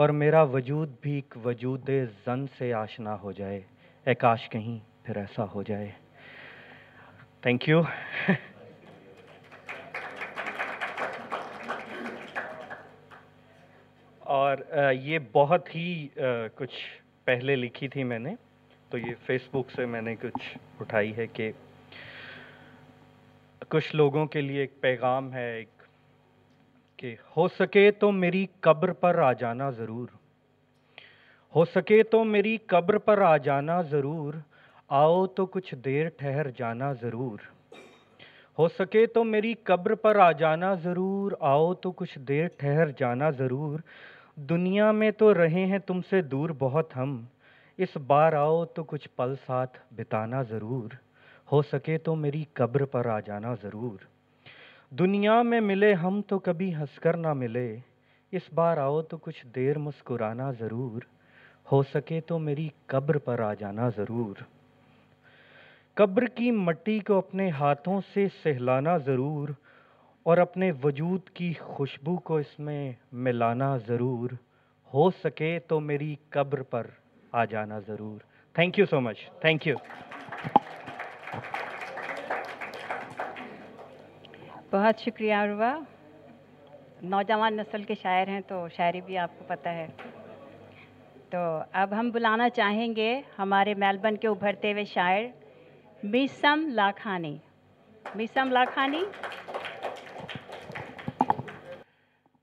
اور 0.01 0.09
میرا 0.09 0.43
وجود 0.43 0.91
بھی 1.01 1.13
ایک 1.15 1.35
وجود 1.45 1.91
زن 2.27 2.45
سے 2.59 2.73
آشنا 2.75 3.15
ہو 3.23 3.31
جائے 3.33 3.61
اے 4.07 4.15
کاش 4.15 4.49
کہیں 4.51 4.79
پھر 5.03 5.17
ایسا 5.17 5.45
ہو 5.55 5.63
جائے۔ 5.63 5.91
تھینک 7.43 7.69
یو 7.69 7.81
اور 14.19 14.57
یہ 14.93 15.19
بہت 15.33 15.65
ہی 15.75 16.09
کچھ 16.57 16.79
پہلے 17.25 17.57
لکھی 17.57 17.89
تھی 17.89 18.05
میں 18.05 18.19
نے، 18.19 18.35
تو 18.91 18.99
یہ 18.99 19.15
فیس 19.27 19.43
بک 19.53 19.67
سے 19.77 19.87
میں 19.87 20.03
نے 20.03 20.15
کچھ 20.21 20.45
اٹھائی 20.81 21.17
ہے 21.17 21.27
کہ 21.27 21.51
کچھ 23.69 23.97
لوگوں 23.97 24.27
کے 24.27 24.41
لیے 24.41 24.61
ایک 24.61 24.81
پیغام 24.81 25.33
ہے، 25.33 25.49
ایک 25.57 25.80
کہ 27.01 27.17
ہو 27.37 27.49
سکے 27.49 27.91
تو 27.91 28.13
میری 28.13 28.47
قبر 28.61 28.93
پر 28.93 29.19
آ 29.19 29.33
جانا 29.33 29.71
ضرور۔ 29.71 30.09
ہو 31.55 31.65
سکے 31.65 32.03
تو 32.03 32.25
میری 32.25 32.57
قبر 32.57 32.99
پر 32.99 33.21
آ 33.21 33.37
جانا 33.37 33.83
ضرور۔ 33.83 34.35
آؤ 34.89 35.27
تو 35.27 35.47
کچھ 35.47 35.75
دیر 35.75 36.09
ٹھہر 36.09 36.51
جانا 36.51 36.93
ضرور۔ 36.93 37.39
ہو 38.59 38.69
سکے 38.69 39.07
تو 39.07 39.25
میری 39.25 39.55
قبر 39.55 39.95
پر 39.95 40.17
آ 40.17 40.33
جانا 40.33 40.75
ضرور۔ 40.75 41.33
آؤ 41.41 41.75
تو 41.75 41.93
کچھ 41.93 42.19
دیر 42.19 42.49
ٹھہر 42.57 42.91
جانا 42.99 43.31
ضرور۔ 43.31 43.79
دنیا 44.37 44.93
میں 44.93 45.11
تو 45.11 45.35
رہے 45.35 45.67
ہیں 45.67 45.79
تم 45.79 46.01
سے 46.11 46.23
دور 46.23 46.51
بہت 46.59 46.97
ہم۔ 46.97 47.25
اس 47.79 47.97
بار 47.97 48.33
آؤ 48.33 48.65
تو 48.65 48.85
کچھ 48.85 49.09
پل 49.17 49.35
ساتھ 49.47 49.79
بتانا 49.91 50.43
ضرور۔ 50.43 50.91
ہو 51.53 51.63
سکے 51.63 51.99
تو 51.99 52.17
میری 52.17 52.45
قبر 52.53 52.85
پر 52.85 53.07
آ 53.07 53.21
جانا 53.21 53.55
ضرور۔ 53.63 54.20
دنیا 54.99 55.43
میں 55.43 55.61
ملے 55.61 55.95
ہم 55.95 56.23
تو 56.23 56.39
کبھی 56.39 56.75
ہنس 56.75 56.99
کر 56.99 57.17
نہ 57.17 57.33
ملے۔ 57.33 57.77
اس 58.33 58.43
بار 58.55 58.77
آؤ 58.77 59.03
تو 59.03 59.17
کچھ 59.17 59.47
دیر 59.47 59.79
مسکرانا 59.79 60.51
ضرور۔ 60.51 61.03
ہو 61.73 61.83
سکے 61.83 62.21
تو 62.21 62.39
میری 62.39 62.69
قبر 62.87 63.19
پر 63.19 63.39
آ 63.39 63.55
جانا 63.55 63.89
ضرور۔ 63.89 64.43
قبر 65.95 66.27
کی 66.27 66.51
مٹی 66.51 66.99
کو 66.99 67.19
اپنے 67.19 67.51
ہاتھوں 67.51 68.01
سے 68.15 68.27
سہلانا 68.43 68.97
ضرور 68.97 69.49
اور 70.23 70.39
اپنے 70.39 70.73
وجود 70.85 71.31
کی 71.35 71.53
خوشبو 71.53 72.17
کو 72.17 72.37
اس 72.37 72.59
میں 72.59 72.93
ملانا 73.13 73.77
ضرور۔ 73.77 74.31
ہو 74.95 75.11
سکے 75.11 75.59
تو 75.69 75.81
میری 75.81 76.15
قبر 76.31 76.63
پر 76.63 76.87
آ 77.33 77.45
جانا 77.45 77.79
ضرور۔ 77.79 78.19
Thank 78.55 78.79
you 78.79 78.87
so 78.87 79.01
much 79.01 79.19
thank 79.41 79.67
you 79.67 79.77
بہت 84.73 84.99
شکریہ 84.99 85.35
عروا 85.35 85.79
نوجوان 87.03 87.57
نسل 87.57 87.83
کے 87.83 87.95
شاعر 87.95 88.29
ہیں 88.29 88.41
تو 88.41 88.69
شاعری 88.69 89.01
بھی 89.01 89.19
آپ 89.19 89.31
کو 89.39 89.45
پتہ 89.49 89.69
ہے۔ 89.69 89.87
تو 91.31 91.59
اب 91.73 92.01
ہم 92.01 92.11
بلانا 92.11 92.51
چاہیں 92.51 92.97
گے 92.97 93.21
ہمارے 93.39 93.75
میلبرن 93.75 94.17
کے 94.17 94.29
ابھرتے 94.29 94.73
ہوئے 94.73 94.85
شاعر 94.85 95.23
میسم 96.03 96.69
لاکھانی۔ 96.69 97.39
میسم 98.15 98.53
لاکھانی۔ 98.53 99.05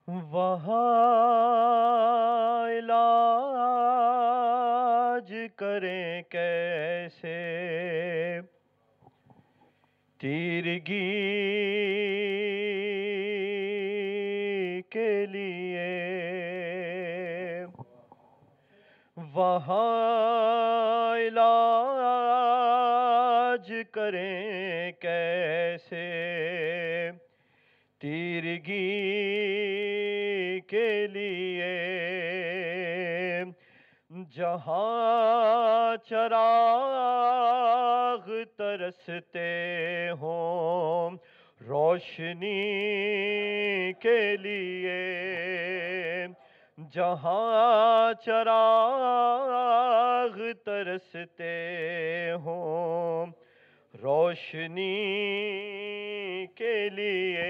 وہاں 0.08 2.70
علاج 2.70 5.34
کریں 5.56 6.22
کیسے؟ 6.30 7.58
تیرگی 10.28 11.12
کے 14.90 15.26
لیے۔ 15.26 15.88
وہاں 19.34 21.18
علاج 21.18 23.74
کریں 23.92 24.92
کیسے؟ 24.92 26.12
تیرگی 28.02 29.00
کے 30.68 31.08
لیے۔ 31.08 31.88
جہاں 34.36 35.96
چراغ 36.10 38.30
ترستے 38.78 40.10
ہوں 40.20 41.18
روشنی 41.62 42.52
کے 43.94 44.20
لیے 44.38 44.98
جہاں 46.94 48.14
چراغ 48.26 49.58
ترستے 50.66 51.56
ہوں 52.44 53.32
روشنی 53.94 54.96
کے 56.56 56.78
لیے 56.90 57.46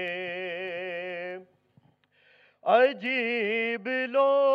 عجیب 2.64 3.88
لوگ 4.08 4.47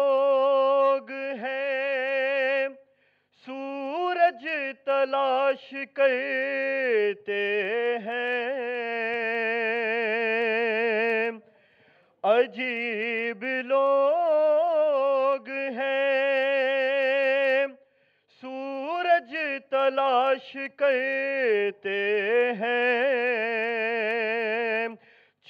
تلاش 4.86 5.75
کرتے 5.93 7.97
ہیں۔ 8.06 8.49
عجیب 12.23 13.43
لوگ 13.43 15.49
ہیں۔ 15.49 17.65
سورج 18.41 19.36
تلاش 19.69 20.58
کرتے 20.75 22.51
ہیں۔ 22.60 24.88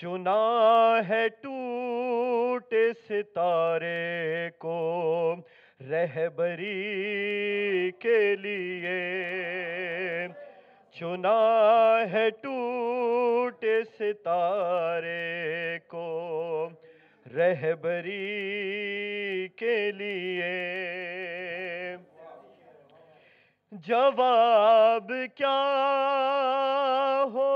چنا 0.02 1.00
ہے 1.10 1.28
ٹوٹے 1.42 2.92
ستارے 3.10 4.50
کو۔ 4.58 5.36
رہبری 5.84 6.72
کے 8.00 8.36
لیے 8.36 9.00
چنا 10.96 11.40
ہے 12.12 12.30
ٹوٹے 12.42 13.80
ستارے 14.00 15.78
کو 15.88 16.70
رہبری 17.26 18.18
کے 19.58 19.76
لیے 19.92 20.52
جواب 23.72 25.12
کیا 25.36 25.60
ہو 27.34 27.52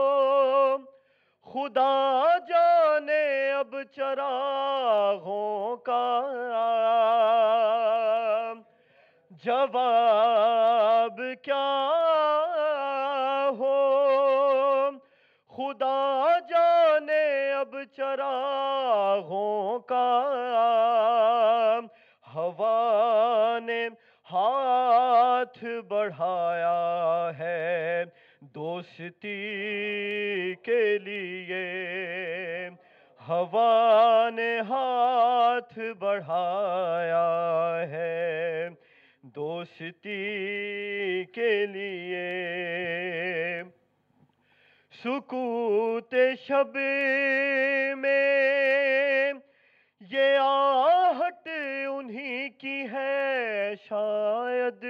خدا 1.47 2.37
جانے 2.49 3.23
اب 3.51 3.66
چراغوں 3.97 5.77
کا 5.77 6.03
جواب 9.31 11.21
کیا 11.41 11.65
ہو؟ 13.59 13.75
خدا 15.49 16.39
جانے 16.49 17.53
اب 17.53 17.75
چراغوں 17.97 19.79
کا 19.79 20.07
ہوا 22.35 23.59
نے 23.65 23.87
ہاتھ 24.31 25.63
بڑھایا 25.87 26.77
ہے 27.39 28.03
دوستی 28.41 29.35
کے 30.55 30.97
لیے۔ 30.97 32.69
ہوا 33.27 34.29
نے 34.33 34.59
ہاتھ 34.69 35.79
بڑھایا 35.99 37.27
ہے۔ 37.89 38.69
دوستی 39.21 40.19
کے 41.23 41.65
لیے 41.65 42.27
سکوت 45.03 46.15
شب 46.47 46.77
میں 47.97 49.33
یہ 50.11 50.37
آہٹ 50.41 51.47
انہی 51.89 52.49
کی 52.49 52.85
ہے 52.93 53.73
شاید۔ 53.89 54.85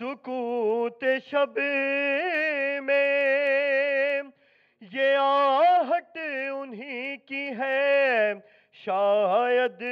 سکوت 0.00 1.04
شب 1.30 1.58
میں 2.82 4.13
یہ 4.94 5.16
آہٹ 5.16 6.18
انہی 6.52 7.16
کی 7.16 7.48
ہے، 7.58 8.32
شاید 8.72 9.82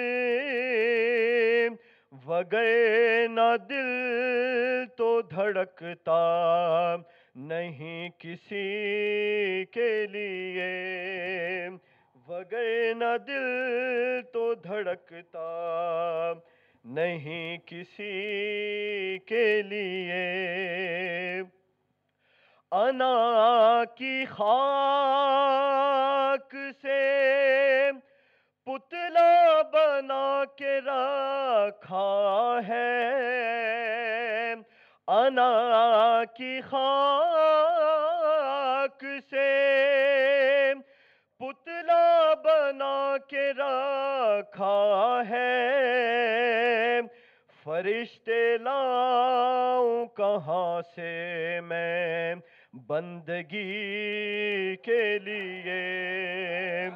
وگے 2.27 3.27
نہ 3.27 3.57
دل 3.69 3.91
تو 4.97 5.21
دھڑکتا 5.21 6.23
نہیں 7.37 8.09
کسی 8.19 9.65
کے 9.71 10.07
لیے۔ 10.07 10.71
وگے 12.29 12.95
نہ 12.95 13.17
دل 13.27 13.51
تو 14.33 14.55
دھڑکتا 14.55 15.49
نہیں 16.85 17.59
کسی 17.67 18.13
کے 19.27 19.63
لیے۔ 19.63 20.23
انا 22.73 23.83
کی 23.95 24.25
خاک 24.25 26.57
سے 26.83 27.91
پتلا 28.65 29.63
بنا 29.73 30.43
کے 30.57 30.79
رکھا 30.79 32.59
ہے۔ 32.69 34.55
انا 35.07 36.23
کی 36.37 36.61
خاک 36.61 39.05
سے 39.31 40.73
پتلا 41.39 42.35
بنا 42.45 43.15
کے 43.29 43.51
رکھا 43.51 45.23
ہے۔ 45.31 47.01
فرشتے 47.65 48.59
لاؤں 48.59 50.07
کہاں 50.07 50.81
سے 50.95 51.61
میں 51.61 52.35
بندگی 52.75 54.77
کے 54.77 55.19
لیے۔ 55.19 56.89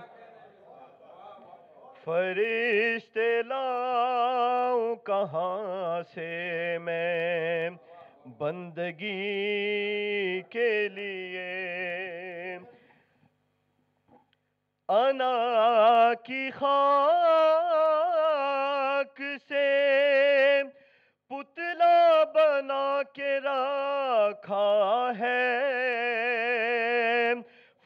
فرشتے 2.04 3.42
لاؤں 3.42 4.96
کہاں 4.96 6.02
سے 6.14 6.78
میں 6.82 7.70
بندگی 8.38 10.42
کے 10.42 10.88
لیے۔ 10.88 12.58
انا 14.88 16.12
کی 16.24 16.50
خاک 16.50 17.65
بنا 22.56 23.02
کے 23.12 23.38
رکھا 23.44 25.10
ہے۔ 25.18 25.44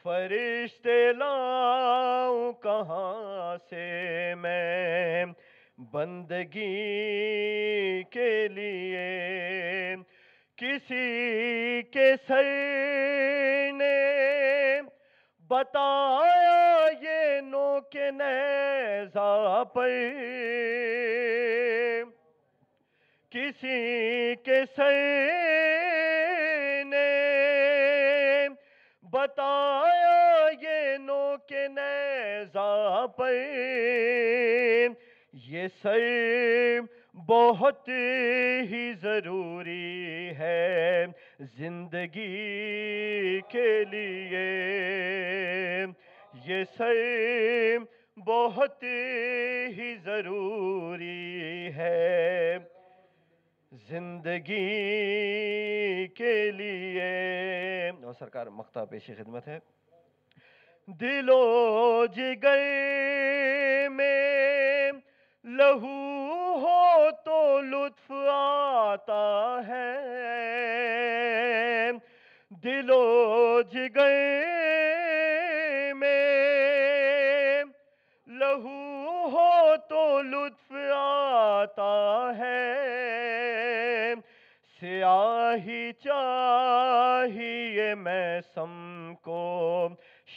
فرشتے 0.02 1.12
لاؤں 1.12 2.52
کہاں 2.52 3.56
سے 3.70 4.34
میں 4.34 5.24
بندگی 5.78 8.02
کے 8.02 8.48
لیے؟ 8.48 9.96
کسی 10.56 11.82
کے 11.82 12.14
سر 12.28 12.44
نے 13.72 14.80
بتایا 15.48 16.86
یہ 17.00 17.40
نو 17.40 17.78
کے 17.92 18.10
نیزا 18.10 19.62
پر؟ 19.74 19.88
کسی 23.32 24.34
کے 24.44 24.58
سر 24.76 24.94
نے 26.84 27.08
بتایا 29.12 30.48
یہ 30.62 30.96
نو 31.00 31.36
کے 31.48 31.66
نیزا 31.68 33.06
پر 33.16 33.34
یہ 35.44 35.66
سر 35.82 36.80
بہت 37.28 37.88
ہی 38.70 38.82
ضروری 39.02 40.30
ہے 40.38 41.06
زندگی 41.56 43.40
کے 43.50 43.68
لیے 43.84 44.44
یہ 46.46 46.64
سر 46.78 46.96
بہت 48.16 48.82
ہی 49.76 49.94
ضروری 50.04 51.70
ہے 51.76 52.58
زندگی 53.72 54.66
کے 56.06 56.50
لیے۔ 56.50 57.90
اور 58.04 58.12
سرکار 58.18 58.46
مختہ 58.46 58.80
پیشی 58.90 59.14
خدمت 59.14 59.48
ہے۔ 59.48 59.58
دل 60.86 61.30
و 61.30 62.06
جگر 62.06 62.58
میں 63.90 64.92
لہو 65.44 66.58
ہو 66.58 67.10
تو 67.24 67.60
لطف 67.60 68.12
آتا 68.32 69.60
ہے۔ 69.68 69.96
دل 72.48 72.90
و 72.90 73.62
جگر 73.62 74.16
میں 75.94 77.64
لہو 78.26 79.28
ہو 79.32 79.76
تو 79.88 80.22
لطف 80.22 80.72
آتا 80.96 82.30
ہے۔ 82.38 83.29
سیاہی 84.80 85.92
چاہیے 85.92 87.94
میں 87.94 88.40
سم 88.54 89.12
کو 89.22 89.88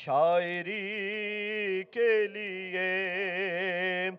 شاعری 0.06 1.84
کے 1.92 2.28
لیے۔ 2.28 4.10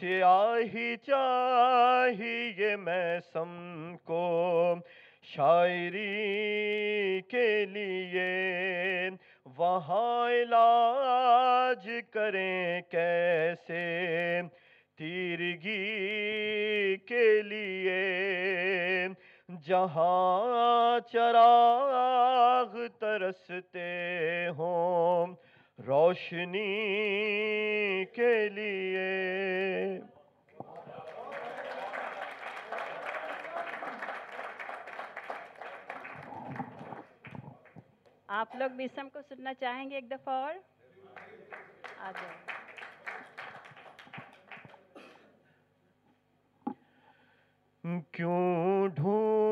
سیاہی 0.00 0.96
چاہیے 0.96 2.76
میں 2.76 3.18
سم 3.32 3.94
کو 4.04 4.74
شاعری 5.22 7.20
کے 7.28 7.66
لیے۔ 7.66 9.10
وہاں 9.56 10.30
علاج 10.30 11.88
کریں 12.10 12.80
کیسے؟ 12.90 14.40
تیرگی 14.98 16.96
کے 16.96 17.42
لیے۔ 17.42 18.08
جہاں 19.64 21.00
چراغ 21.12 22.76
ترستے 22.98 24.48
ہوں 24.48 25.34
روشنی 25.86 26.84
کے 28.04 28.48
لیے۔ 28.48 30.00
آپ 38.28 38.56
لوگ 38.56 38.70
بھی 38.70 38.86
سم 38.94 39.08
کو 39.08 39.20
سننا 39.28 39.54
چاہیں 39.54 39.90
گے 39.90 39.94
ایک 39.94 40.10
دفعہ 40.10 40.34
اور؟ 40.34 40.54
آ 41.98 42.10
کیوں 48.12 48.88
ڈھونڈتے 48.88 49.47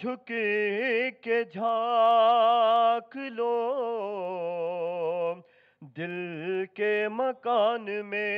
جھک 0.00 0.30
کے 1.22 1.42
جھانک 1.44 3.16
لو 3.16 3.54
دل 5.96 6.64
کے 6.74 6.92
مکان 7.08 7.88
میں 8.06 8.30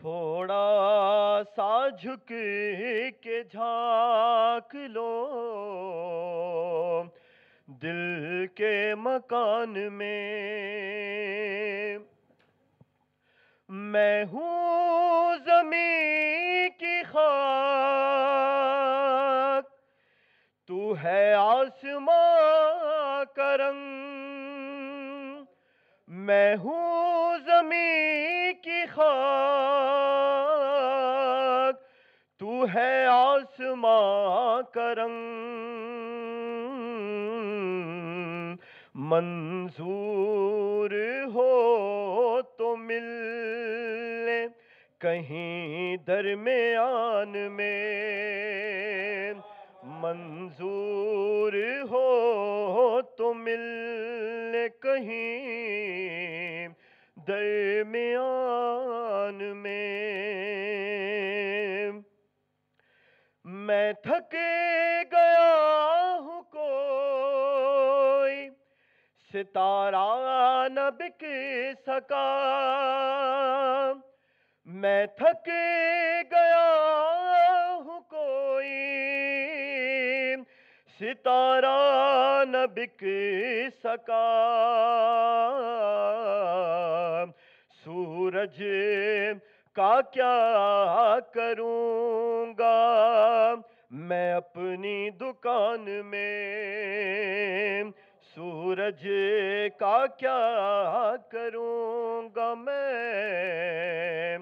تھوڑا 0.00 1.42
سا 1.56 1.88
جھک 1.88 2.32
کے 3.22 3.42
جھاک 3.42 4.74
لو 4.88 5.12
دل 7.82 8.46
کے 8.54 8.94
مکان 8.94 9.78
میں 9.92 10.43
ہے 21.02 21.34
آسمان 21.34 23.24
کا 23.36 23.56
رنگ۔ 23.56 25.44
میں 26.08 26.56
ہوں 26.56 27.36
زمین 27.46 28.52
کی 28.62 28.86
خاک۔ 28.86 31.74
تو 32.38 32.66
ہے 32.74 33.06
آسمان 33.06 34.62
کا 34.74 34.94
رنگ۔ 34.94 35.74
منظور 38.94 40.90
ہو 41.34 42.40
تو 42.58 42.76
مل 42.76 44.46
کہیں 44.98 45.96
درمیان 45.96 47.52
میں 47.52 48.53
منظور 50.14 51.52
ہو 51.90 53.02
تو 53.02 53.34
مل 53.34 53.60
لے 54.52 54.68
کہیں 54.68 56.68
درمیان 57.28 59.56
میں۔ 59.56 61.92
میں 63.44 63.92
تھک 63.92 64.36
گیا 65.12 66.16
ہوں 66.20 66.42
کوئی، 66.42 68.48
ستارہ 69.32 70.68
نہ 70.68 70.90
بک 70.98 71.24
سکا۔ 71.86 72.32
میں 74.66 75.06
تھک 75.06 75.50
گیا 76.32 77.13
ستارہ 81.00 82.44
نہ 82.48 82.66
بک 82.74 83.04
سکا 83.84 84.24
سورج 87.84 88.62
کا 89.76 90.00
کیا 90.12 91.18
کروں 91.34 92.54
گا؟ 92.58 93.54
میں 93.90 94.32
اپنی 94.32 95.10
دکان 95.10 95.88
میں 96.04 97.82
سورج 98.36 99.06
کا 99.78 100.06
کیا 100.18 100.38
کروں 101.30 102.28
گا؟ 102.36 102.54
میں 102.54 104.38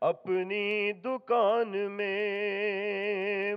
اپنی 0.00 0.92
دکان 0.92 1.76
میں 1.92 3.54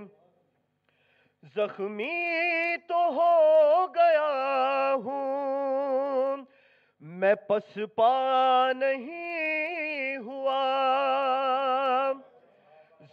زخمی 1.58 2.76
تو 2.88 2.96
ہو 2.96 3.86
گیا 3.94 4.94
ہوں۔ 5.04 6.36
میں 7.00 7.34
پس 7.34 7.78
پا 7.94 8.70
نہیں 8.76 10.16
ہوا۔ 10.16 10.64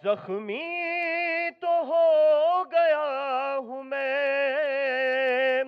زخمی 0.03 0.69
تو 1.59 1.67
ہو 1.67 2.63
گیا 2.71 3.55
ہوں 3.57 3.83
میں۔ 3.83 5.63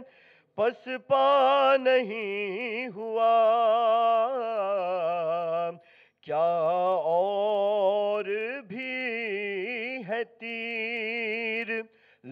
پس 0.56 0.90
پا 1.08 1.76
نہیں 1.80 2.88
ہوا۔ 2.96 3.32
کیا 6.22 6.60
اور 7.04 8.26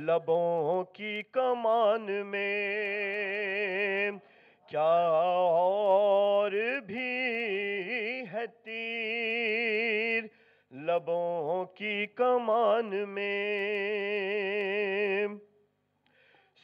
لبوں 0.06 0.84
کی 0.84 1.22
کمان 1.32 2.08
میں 2.26 4.12
کیا 4.70 4.94
اور 5.10 6.52
بھی 6.86 8.24
ہے 8.34 8.46
تیر؟ 8.64 10.24
لبوں 10.72 11.66
کی 11.66 12.06
کمان 12.06 12.94
میں 13.10 13.48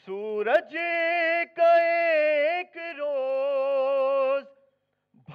سورج 0.07 0.77
کا 1.55 1.71
ایک 1.81 2.77
روز 2.97 4.43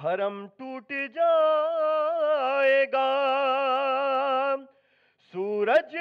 بھرم 0.01 0.45
ٹوٹ 0.47 0.93
جائے 1.15 2.83
گا۔ 2.93 3.09
سورج 5.33 5.95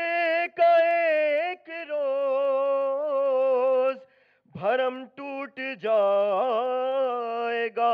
کا 0.56 0.74
ایک 0.76 1.65
بھرم 4.56 5.02
ٹوٹ 5.14 5.58
جائے 5.80 7.68
گا 7.76 7.92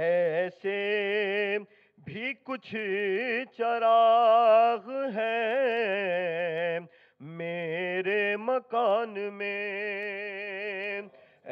ایسے 0.00 0.78
بھی 1.98 2.32
کچھ 2.44 2.74
چراغ 3.56 4.90
ہیں 5.16 6.78
میرے 7.38 8.36
مکان 8.38 9.18
میں 9.32 11.00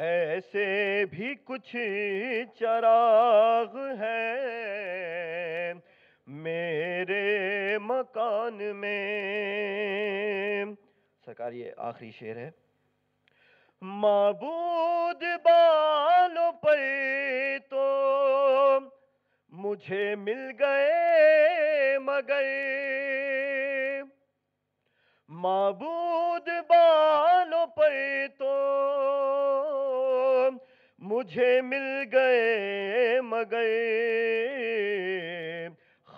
ایسے 0.03 0.67
بھی 1.11 1.33
کچھ 1.45 1.75
چراغ 2.59 3.77
ہیں 4.01 5.73
میرے 6.27 7.77
مکان 7.81 8.61
میں 8.75 9.05
سرکار 11.29 11.51
یہ 11.51 11.71
آخری 11.77 12.11
شعر 12.11 12.35
ہے۔ 12.35 12.49
معبود 13.81 15.23
بالوں 15.43 16.51
پر 16.51 16.79
تو 17.69 17.83
مجھے 19.49 20.15
مل 20.15 20.41
گئے 20.59 21.97
مگر 21.99 22.43
معبود 25.29 26.49
بالوں 26.69 27.65
پر 27.67 27.93
تو 28.37 28.55
مجھے 30.99 31.61
مل 31.61 32.03
گئے 32.11 33.21
مگر 33.21 33.67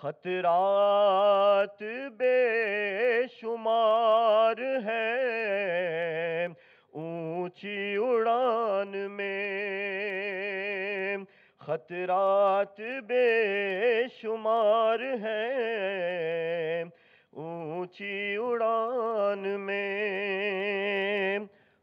خطرات 0.02 1.82
بے 2.16 3.22
شمار 3.40 4.58
ہیں۔ 4.58 6.48
اونچی 6.92 7.96
اڑان 7.96 9.10
میں 9.10 11.16
خطرات 11.58 12.80
بے 13.06 14.02
شمار 14.20 15.00
ہیں۔ 15.00 16.84
اونچی 17.32 18.36
اڑان 18.36 19.60
میں 19.60 21.38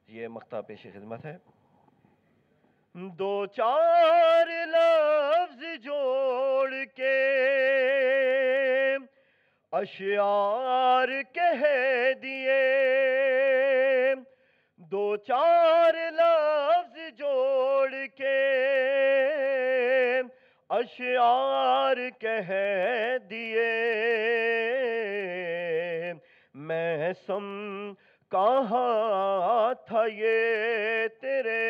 یہ 0.07 0.27
مقطع 0.27 0.61
پیش 0.61 0.83
خدمت 0.83 1.25
ہے۔ 1.25 1.37
دو 3.07 3.45
چار 3.45 4.47
لفظ 4.47 5.63
جوڑ 5.83 6.73
کے 6.95 7.37
اشعار 9.71 11.07
کہہ 11.33 11.63
دیے۔ 12.21 14.13
دو 14.77 15.15
چار 15.15 15.93
لفظ 15.93 16.97
جوڑ 17.17 17.91
کے 18.15 18.59
اشعار 20.69 21.95
کہہ 22.19 22.51
دیے۔ 23.29 23.73
میں 26.53 27.13
سم 27.27 27.93
کہاں 28.31 29.73
تھا 29.85 30.03
یہ 30.13 31.07
تیرے 31.21 31.61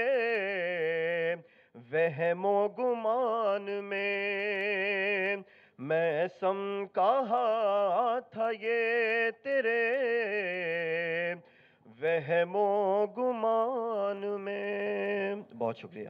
وہم 1.92 2.46
و 2.46 2.68
گمان 2.68 3.84
میں؟ 3.84 5.36
میں 5.80 6.28
سم 6.40 6.86
کہاں 6.96 8.20
تھا 8.32 8.50
یہ 8.62 9.30
تیرے 9.44 9.82
وہم 12.02 12.56
و 12.56 13.06
گمان 13.18 14.42
میں؟ 14.42 15.36
بہت 15.58 15.78
شکریہ۔ 15.78 16.10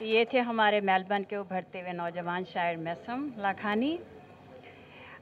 یہ 0.00 0.24
تھے 0.24 0.40
ہمارے 0.40 0.80
میلبرن 0.80 1.24
کے 1.24 1.36
ابھرتے 1.36 1.80
ہوئے 1.80 1.92
نوجوان 1.92 2.44
شاعر 2.52 2.74
میسم 2.74 3.28
لاکھانی۔ 3.36 3.96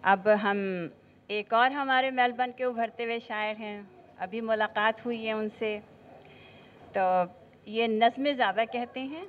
اب 0.07 0.29
ہم 0.43 0.59
ایک 1.27 1.55
اور 1.55 1.71
ہمارے 1.71 2.11
میلبرن 2.11 2.53
کے 2.53 2.65
ابھرتے 2.65 3.05
ہوئے 3.05 3.19
شاعر 3.29 3.55
ہیں۔ 3.59 3.83
ابھی 4.19 4.41
ملاقات 4.41 5.07
ہوئی 5.07 5.27
ہے 5.27 5.33
ان 5.33 5.49
سے۔ 5.59 5.79
تو 6.93 7.23
یہ 7.67 7.87
نظمیں 7.87 8.33
زیادہ 8.33 8.61
کہتے 8.73 9.01
ہیں۔ 9.01 9.25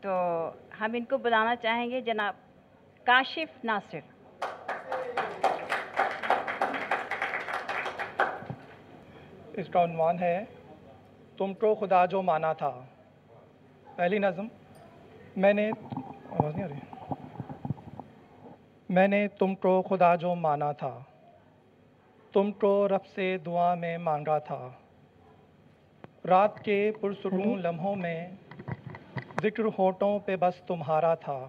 تو 0.00 0.10
ہم 0.80 0.90
ان 0.94 1.04
کو 1.04 1.18
بلانا 1.18 1.56
چاہیں 1.56 1.90
گے 1.90 2.00
جناب 2.00 2.34
کاشف 3.04 3.64
ناصر۔ 3.64 3.98
اس 9.52 9.68
کا 9.68 9.84
عنوان 9.84 10.18
ہے، 10.18 10.44
تم 11.36 11.54
کو 11.54 11.74
خدا 11.74 12.06
جو 12.06 12.22
مانا 12.22 12.52
تھا۔ 12.52 12.80
پہلی 13.96 14.18
نظم۔ 14.18 14.46
میں 15.36 15.52
نے، 15.52 15.70
آواز 16.30 16.54
نہیں 16.54 16.64
آ 16.64 16.68
رہی۔ 16.68 16.91
میں 18.94 19.08
نے 19.08 19.28
تم 19.28 19.54
کو 19.54 19.82
خدا 19.82 20.14
جو 20.14 20.34
مانا 20.34 20.72
تھا 20.72 20.98
تم 22.32 22.52
کو 22.52 22.88
رب 22.88 23.06
سے 23.06 23.38
دعا 23.46 23.74
میں 23.74 23.98
مانگا 23.98 24.38
تھا۔ 24.38 24.68
رات 26.28 26.64
کے 26.64 26.92
پرسکون 27.00 27.62
لمحوں 27.62 27.96
میں 27.96 28.28
ذکر 29.42 29.62
ہوٹوں 29.78 30.18
پہ 30.18 30.36
بس 30.36 30.54
تمہارا 30.66 31.14
تھا۔ 31.14 31.46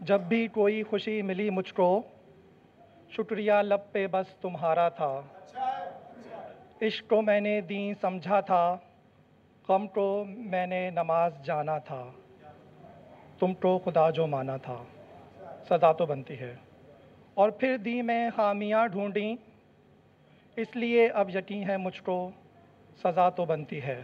جب 0.00 0.20
بھی 0.20 0.48
کوئی 0.48 0.82
خوشی 0.82 1.22
ملی 1.22 1.50
مجھ 1.50 1.74
کو 1.74 2.02
شکریہ 3.10 3.52
لب 3.52 3.92
پہ 3.92 4.06
بس 4.06 4.26
تمہارا 4.40 4.88
تھا۔ 4.88 5.20
عشق 6.82 7.08
کو 7.08 7.22
میں 7.22 7.40
نے 7.40 7.60
دین 7.60 7.94
سمجھا 8.00 8.40
تھا 8.40 8.76
غم 9.68 9.86
کو 9.86 10.24
میں 10.28 10.66
نے 10.66 10.90
نماز 10.90 11.32
جانا 11.44 11.78
تھا۔ 11.78 12.04
تم 13.38 13.54
کو 13.54 13.78
خدا 13.84 14.10
جو 14.10 14.26
مانا 14.26 14.56
تھا۔ 14.56 14.84
سزا 15.68 15.92
تو 15.92 16.06
بنتی 16.06 16.38
ہے۔ 16.40 16.56
اور 17.34 17.50
پھر 17.50 17.76
دی 17.76 18.02
میں 18.02 18.30
خامیاں 18.36 18.88
ڈھونڈیں، 18.88 19.36
اس 20.56 20.76
لیے 20.76 21.08
اب 21.08 21.36
یقین 21.36 21.70
ہے 21.70 21.76
مجھ 21.76 22.02
کو 22.02 22.30
سزا 23.04 23.28
تو 23.28 23.44
بنتی 23.44 23.82
ہے۔ 23.82 24.02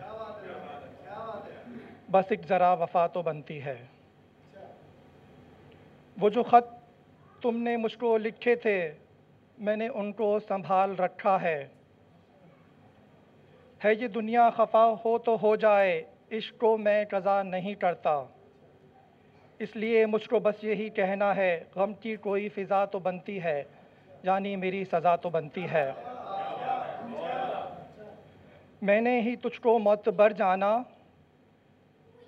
بس 2.11 2.25
ایک 2.31 2.41
ذرا 2.49 2.73
وفا 2.73 3.07
تو 3.07 3.23
بنتی 3.23 3.63
ہے۔ 3.63 3.77
وہ 6.21 6.29
جو 6.29 6.43
خط 6.43 6.75
تم 7.43 7.63
نے 7.63 7.77
مجھ 7.77 7.99
کو 7.99 8.19
لکھے 8.19 8.55
تھے، 8.55 8.93
میں 9.59 9.77
نے 9.77 9.89
ان 9.89 10.13
کو 10.13 10.39
سنبھال 10.49 10.97
رکھا 10.97 11.43
ہے۔ 11.43 11.69
ہے 13.85 13.95
یہ 13.95 14.09
دنیا 14.09 14.51
خفا 14.51 14.95
ہو 15.05 15.19
تو 15.19 15.37
ہو 15.43 15.57
جائے، 15.57 16.03
عشق 16.33 16.59
کو 16.59 16.77
میں 16.77 17.05
قضا 17.11 17.43
نہیں 17.43 17.75
کرتا۔ 17.75 18.25
اس 19.63 19.75
لیے 19.77 20.07
مجھ 20.07 20.29
کو 20.29 20.39
بس 20.39 20.65
یہی 20.65 20.89
کہنا 20.89 21.35
ہے 21.37 21.53
غم 21.77 21.93
کی 21.95 22.17
کوئی 22.17 22.49
فضا 22.49 22.85
تو 22.85 22.99
بنتی 22.99 23.43
ہے 23.43 23.63
یعنی 24.23 24.57
میری 24.57 24.85
سزا 24.85 25.15
تو 25.17 25.31
بنتی 25.31 25.65
ہے۔ 25.73 25.91
میں 28.83 29.01
نے 29.01 29.21
ہی 29.21 29.37
تجھ 29.37 29.61
کو 29.61 29.79
معتبر 29.79 30.33
جانا، 30.33 30.83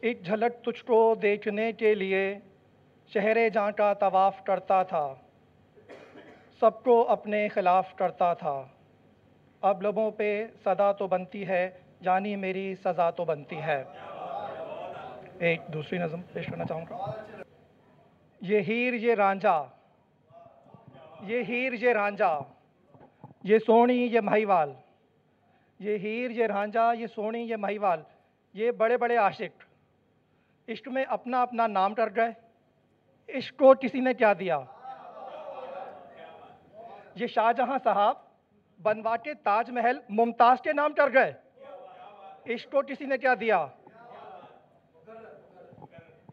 ایک 0.00 0.22
جھلک 0.22 0.64
تجھ 0.64 0.84
کو 0.84 1.14
دیکھنے 1.22 1.72
کے 1.72 1.94
لیے 1.94 2.38
شہر 3.14 3.48
جاں 3.48 3.70
کا 3.76 3.92
طواف 3.94 4.42
کرتا 4.44 4.82
تھا، 4.82 5.14
سب 6.60 6.82
کو 6.84 7.08
اپنے 7.08 7.48
خلاف 7.48 7.94
کرتا 7.94 8.32
تھا۔ 8.34 8.62
اب 9.60 9.82
لبوں 9.82 10.10
پہ 10.10 10.46
صدا 10.64 10.92
تو 10.92 11.06
بنتی 11.06 11.46
ہے 11.48 11.70
یعنی 12.00 12.36
میری 12.36 12.74
سزا 12.84 13.10
تو 13.10 13.24
بنتی 13.24 13.56
ہے۔ 13.56 13.82
ایک 15.38 15.60
دوسری 15.68 15.98
نظم 15.98 16.20
پیش 16.32 16.46
کرنا 16.46 16.64
چاہوں 16.64 16.84
گا۔ 16.90 17.24
یہ 18.40 18.60
ہیر 18.60 18.94
یہ 18.94 19.14
رانجھا 19.14 19.68
یہ 21.20 21.42
ہیر 21.42 21.72
یہ 21.72 21.92
رانجھا 21.92 22.40
یہ 23.44 23.58
سونی 23.58 23.94
یہ 23.94 24.20
مہیوال۔ 24.20 24.72
یہ 25.78 25.98
ہیر 25.98 26.30
یہ 26.30 26.46
رانجھا 26.46 26.92
یہ 26.92 27.06
سونی 27.06 27.38
یہ 27.38 27.56
مہیوال۔ 27.56 28.02
یہ 28.54 28.70
بڑے 28.70 28.96
بڑے 28.96 29.16
عاشق۔ 29.16 29.64
عشق 30.68 30.88
میں 30.88 31.04
اپنا 31.08 31.42
اپنا 31.42 31.66
نام 31.66 31.94
کر 31.94 32.08
گئے۔ 32.16 32.32
عشق 33.38 33.58
کو 33.58 33.74
کسی 33.74 34.00
نے 34.00 34.14
کیا 34.14 34.32
دیا؟ 34.38 34.60
یہ 37.14 37.26
شاہ 37.26 37.52
جہاں 37.52 37.78
صاحب 37.84 38.14
بنوا 38.82 39.16
کے 39.16 39.34
تاج 39.34 39.70
محل 39.70 39.98
ممتاز 40.08 40.60
کے 40.60 40.72
نام 40.72 40.92
کر 40.92 41.12
گئے۔ 41.14 41.32
عشق 42.54 42.70
کو 42.72 42.82
کسی 42.82 43.06
نے 43.06 43.18
کیا 43.18 43.34
دیا؟ 43.40 43.66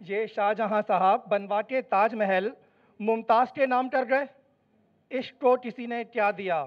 یہ 0.08 0.26
شاہ 0.26 0.54
جہاں 0.54 0.82
صاحب 0.88 1.22
بنوا 1.30 1.62
کے 1.62 1.82
تاج 1.82 2.16
محل، 2.16 2.50
ممتاز 3.00 3.48
کے 3.54 3.66
نام 3.66 3.90
کر 3.90 4.04
گئے۔ 4.10 4.26
عشق 5.20 5.42
کو 5.42 5.56
کسی 5.56 5.86
نے 5.86 6.04
کیا 6.04 6.32
دیا۔ 6.38 6.66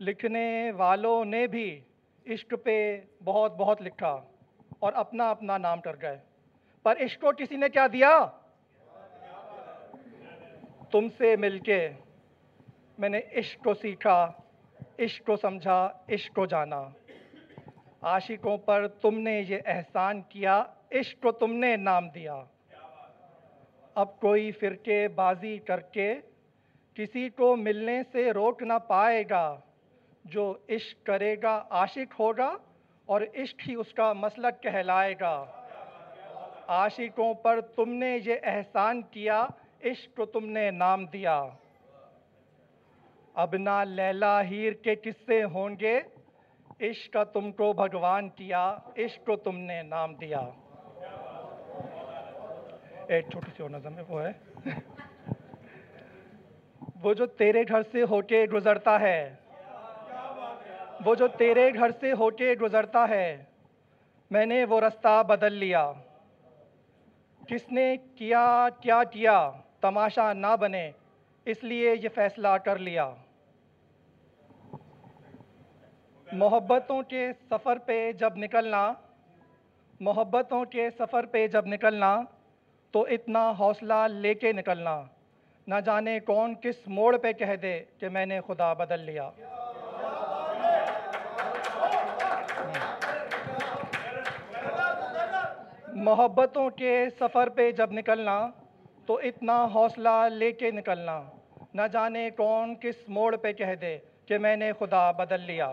لکھنے 0.00 0.72
والوں 0.76 1.24
نے 1.24 1.46
بھی 1.46 1.80
عشق 2.26 2.54
پہ 2.64 3.00
بہت 3.24 3.56
بہت 3.56 3.82
لکھا 3.82 4.20
اور 4.78 4.92
اپنا 4.92 5.30
اپنا 5.30 5.58
نام 5.58 5.80
کر 5.80 5.96
گئے۔ 6.02 6.18
پر 6.82 6.94
عشق 7.04 7.20
کو 7.20 7.32
کسی 7.38 7.56
نے 7.56 7.68
کیا 7.68 7.86
دیا؟ 7.92 8.26
تم 10.90 11.08
سے 11.18 11.36
مل 11.36 11.58
کے 11.58 11.88
میں 12.98 13.08
نے 13.08 13.20
عشق 13.36 13.64
کو 13.64 13.74
سیکھا، 13.74 14.32
عشق 14.98 15.26
کو 15.26 15.36
سمجھا، 15.36 15.90
عشق 16.08 16.34
کو 16.34 16.46
جانا۔ 16.46 16.88
عاشقوں 18.02 18.58
پر 18.58 18.88
تم 18.88 19.18
نے 19.18 19.44
یہ 19.48 19.58
احسان 19.66 20.22
کیا 20.22 20.64
عشق 20.92 21.22
کو 21.22 21.32
تم 21.32 21.52
نے 21.52 21.76
نام 21.76 22.08
دیا۔ 22.08 22.44
اب 23.94 24.20
کوئی 24.20 24.52
فرقے 24.52 25.08
بازی 25.08 25.58
کر 25.58 25.80
کے 25.80 26.14
کسی 26.94 27.28
کو 27.28 27.56
ملنے 27.56 28.02
سے 28.12 28.30
روک 28.30 28.62
نہ 28.62 28.72
پائے 28.86 29.24
گا۔ 29.30 29.60
جو 30.24 30.54
عشق 30.68 31.06
کرے 31.06 31.36
گا 31.42 31.64
عاشق 31.70 32.20
ہوگا 32.20 32.56
اور 33.06 33.20
عشق 33.34 33.68
ہی 33.68 33.74
اس 33.74 33.94
کا 33.94 34.12
مسلک 34.12 34.62
کہلائے 34.62 35.14
گا۔ 35.20 35.44
عاشقوں 36.68 37.34
پر 37.34 37.60
تم 37.60 37.88
نے 37.88 38.18
یہ 38.24 38.34
احسان 38.42 39.02
کیا، 39.02 39.46
عشق 39.84 40.16
کو 40.16 40.24
تم 40.24 40.46
نے 40.46 40.70
نام 40.70 41.06
دیا۔ 41.06 41.46
اب 43.34 43.56
نہ 43.56 43.84
لیلا 43.86 44.42
ہیر 44.42 44.72
کے 44.72 44.94
قصے 44.94 45.44
ہوں 45.44 45.68
گے، 45.80 46.00
عشق 46.80 47.12
کا 47.12 47.24
تم 47.24 47.52
کو 47.52 47.72
بھگوان 47.72 48.28
کیا، 48.28 48.78
عشق 48.98 49.26
کو 49.26 49.36
تم 49.36 49.58
نے 49.58 49.82
نام 49.82 50.14
دیا۔ 50.14 50.48
ایک 53.06 53.30
چھوٹی 53.30 53.50
سی 53.56 53.62
اور 53.62 53.70
نظم 53.70 53.94
ہے، 53.96 54.02
وہ 54.08 54.22
ہے۔ 54.22 54.32
وہ 57.02 57.14
جو 57.14 57.26
تیرے 57.26 57.62
گھر 57.68 57.82
سے 57.92 58.02
ہو 58.02 58.22
کے 58.22 58.44
گزرتا 58.44 59.00
ہے، 59.00 59.34
وہ 61.04 61.14
جو 61.14 61.28
تیرے 61.28 61.70
گھر 61.74 61.90
سے 62.00 62.12
ہو 62.12 62.30
کے 62.30 62.54
گزرتا 62.62 63.08
ہے، 63.08 63.44
میں 64.30 64.46
نے 64.46 64.64
وہ 64.64 64.80
رستہ 64.80 65.22
بدل 65.22 65.52
لیا۔ 65.52 65.92
کس 67.48 67.72
نے 67.72 67.96
کیا 68.16 68.68
کیا 68.80 69.04
کیا 69.04 69.50
تماشا 69.80 70.32
نہ 70.32 70.56
بنے، 70.60 70.90
اس 71.44 71.64
لیے 71.64 71.94
یہ 72.02 72.08
فیصلہ 72.14 72.48
کر 72.48 72.78
لیا۔ 72.78 73.10
محبتوں 76.32 77.02
کے 77.02 77.28
سفر 77.50 77.78
پہ 77.78 78.12
جب 78.12 78.36
نکلنا، 78.36 78.92
محبتوں 80.00 80.64
کے 80.64 80.88
سفر 80.90 81.26
پہ 81.26 81.46
جب 81.46 81.66
نکلنا 81.66 82.20
تو 82.92 83.02
اتنا 83.02 83.52
حوصلہ 83.58 84.06
لے 84.10 84.34
کے 84.34 84.52
نکلنا۔ 84.52 85.02
نہ 85.66 85.74
جانے 85.84 86.20
کون 86.20 86.54
کس 86.54 86.74
موڑ 86.86 87.16
پہ 87.18 87.32
کہہ 87.32 87.56
دے 87.62 87.84
کہ 87.98 88.08
میں 88.08 88.26
نے 88.26 88.40
خدا 88.46 88.72
بدل 88.72 89.00
لیا۔ 89.00 89.30
محبتوں 95.86 96.70
کے 96.70 97.06
سفر 97.20 97.48
پہ 97.48 97.70
جب 97.70 97.92
نکلنا 97.92 98.48
تو 99.06 99.14
اتنا 99.16 99.64
حوصلہ 99.74 100.28
لے 100.32 100.52
کے 100.52 100.70
نکلنا۔ 100.70 101.22
نہ 101.74 101.82
جانے 101.92 102.30
کون 102.30 102.74
کس 102.74 103.08
موڑ 103.08 103.36
پہ 103.36 103.52
کہہ 103.52 103.74
دے 103.80 103.98
کہ 104.26 104.38
میں 104.38 104.56
نے 104.56 104.72
خدا 104.78 105.10
بدل 105.10 105.40
لیا۔ 105.40 105.72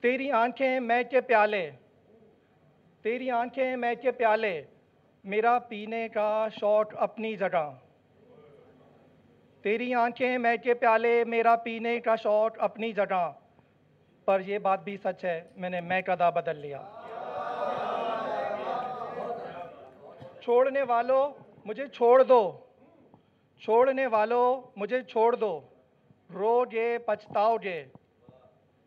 تیری 0.00 0.30
آنکھیں 0.30 0.80
میں 0.80 1.02
کے 1.10 1.20
پیالے۔ 1.20 1.70
تیری 3.02 3.30
آنکھیں 3.30 3.76
میں 3.76 3.94
کے 4.02 4.10
پیالے۔ 4.10 4.62
میرا 5.24 5.58
پینے 5.58 6.08
کا 6.08 6.48
شوق 6.60 6.86
اپنی 6.96 7.36
جگہ۔ 7.36 7.74
تیری 9.62 9.94
آنکھیں 9.94 10.38
میں 10.38 10.56
کے 10.56 10.74
پیالے، 10.74 11.24
میرا 11.24 11.56
پینے 11.56 12.00
کا 12.00 12.16
شوق 12.16 12.52
اپنی 12.58 12.92
جگہ۔ 12.92 13.32
پر 14.24 14.40
یہ 14.40 14.58
بات 14.58 14.84
بھی 14.84 14.96
سچ 14.96 15.24
ہے، 15.24 15.42
میں 15.56 15.70
نے 15.70 15.80
میں 15.80 16.02
کدا 16.02 16.30
بدل 16.30 16.56
لیا۔ 16.56 16.82
چھوڑنے 20.40 20.82
والوں 20.82 21.30
مجھے 21.64 21.86
چھوڑ 21.86 22.22
دو۔ 22.22 22.58
چھوڑنے 23.60 24.06
والوں 24.06 24.70
مجھے 24.76 25.02
چھوڑ 25.02 25.36
دو۔ 25.36 25.60
رو 26.34 26.64
گے 26.72 26.98
پچھتاؤ 26.98 27.56
گے 27.56 27.84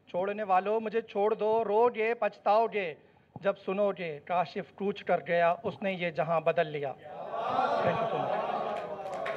چھوڑنے 0.07 0.43
والوں 0.43 0.79
مجھے 0.79 1.01
چھوڑ 1.01 1.33
دو۔ 1.33 1.63
رو 1.63 1.89
گے 1.95 2.13
پچھتاؤ 2.13 2.67
گے 2.73 2.93
جب 3.45 3.57
سنو 3.65 3.91
گے 3.97 4.19
کاشف 4.25 4.75
ٹوٹ 4.77 5.03
کر 5.03 5.19
گیا، 5.27 5.55
اس 5.63 5.81
نے 5.81 5.93
یہ 5.93 6.11
جہاں 6.11 6.41
بدل 6.41 6.67
لیا۔ 6.67 6.93
Thank 7.81 8.01
you 8.01 8.07
so 8.11 8.17
much 8.17 8.31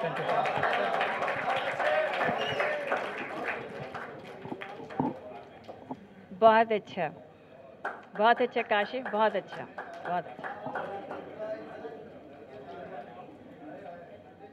thank 0.01 0.21
you 0.21 0.25
so 0.29 0.35
much 0.37 0.69
بہت 6.39 6.73
اچھا۔ 6.73 7.09
بہت 8.19 8.41
اچھا 8.41 8.61
کاشف، 8.69 9.09
بہت 9.13 9.37
اچھا۔ 9.37 9.65
بہت 10.09 10.27
اچھا۔ 10.27 10.71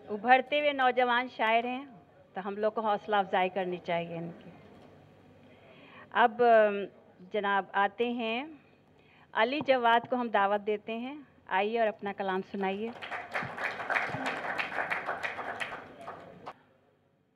ابھرتے 0.09 0.59
ہوئے 0.59 0.73
نوجوان 0.73 1.27
شاعر 1.37 1.63
ہیں، 1.63 1.85
تو 2.33 2.47
ہم 2.47 2.57
لوگ 2.57 2.71
کو 2.71 2.81
حوصلہ 2.81 3.15
افزائی 3.15 3.49
کرنی 3.49 3.77
چاہیے 3.77 4.17
ان 4.17 4.29
کی۔ 4.39 4.49
اب، 6.11 6.41
جناب، 7.33 7.65
آتے 7.73 8.11
ہیں۔ 8.11 8.45
علی 9.37 9.59
جواد 9.67 10.09
کو 10.09 10.15
ہم 10.15 10.27
دعوت 10.27 10.67
دیتے 10.67 10.97
ہیں۔ 10.97 11.15
آئیے 11.47 11.79
اور 11.79 11.87
اپنا 11.87 12.13
کلام 12.17 12.41
سنائیے۔ 12.51 12.89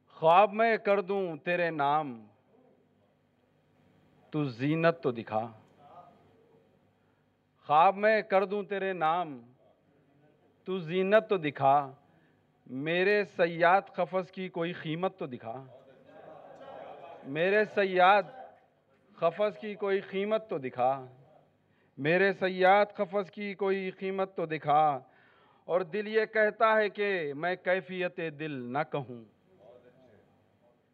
خواب 0.10 0.54
میں 0.54 0.78
کر 0.78 1.02
دوں 1.02 1.38
تیرے 1.38 1.70
نام۔ 1.70 2.26
تو 4.30 4.46
زینت 4.46 5.02
تو 5.02 5.12
دکھا۔ 5.12 5.52
خواب 7.66 7.96
میں 7.96 8.22
کر 8.22 8.46
دوں 8.46 8.64
تیرے 8.64 8.94
نام۔ 8.94 9.42
تو 10.64 10.78
زینت 10.78 11.30
تو 11.30 11.38
دکھا۔ 11.38 11.92
میرے 12.66 13.24
سیاد 13.36 13.82
قفص 13.82 14.32
کی 14.32 14.50
کوئی 14.50 14.74
قیمت 14.74 15.18
تو 15.18 15.26
دکھا۔ 15.26 15.64
میرے 17.24 17.66
سیاد 17.66 18.24
قفص 19.16 19.58
کی 19.58 19.76
کوئی 19.76 20.00
قیمت 20.00 20.50
تو 20.50 20.58
دکھا۔ 20.58 21.06
میرے 22.00 22.34
سیاد 22.34 22.86
قفص 22.96 23.32
کی 23.32 23.54
کوئی 23.54 23.92
قیمت 23.92 24.36
تو 24.36 24.46
دکھا، 24.46 25.00
اور 25.66 25.82
دل 25.82 26.08
یہ 26.08 26.26
کہتا 26.26 26.76
ہے 26.76 26.90
کہ 26.90 27.34
میں 27.34 27.56
کیفیت 27.56 28.20
دل 28.40 28.52
نہ 28.74 28.78
کہوں۔ 28.92 29.24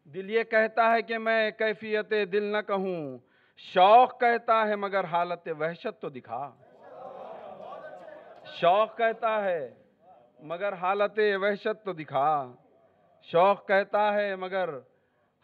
دل 0.04 0.30
یہ 0.30 0.42
کہتا 0.42 0.94
ہے 0.94 1.02
کہ 1.02 1.18
میں 1.18 1.50
کیفیت 1.50 2.12
دل 2.32 2.44
نہ 2.44 2.56
کہوں۔ 2.66 3.18
شوق 3.56 4.20
کہتا 4.20 4.68
ہے 4.68 4.76
مگر 4.76 5.04
حالت 5.04 5.48
وحشت 5.58 6.00
تو 6.00 6.08
دکھا۔ 6.08 6.50
شوق 8.60 8.96
کہتا 8.98 9.44
ہے 9.44 9.74
مگر 10.40 10.72
حالت 10.72 11.18
وحشت 11.42 11.84
تو 11.84 11.92
دکھا۔ 11.92 12.52
شوق 13.22 13.68
کہتا 13.68 14.14
ہے 14.14 14.36
مگر 14.36 14.68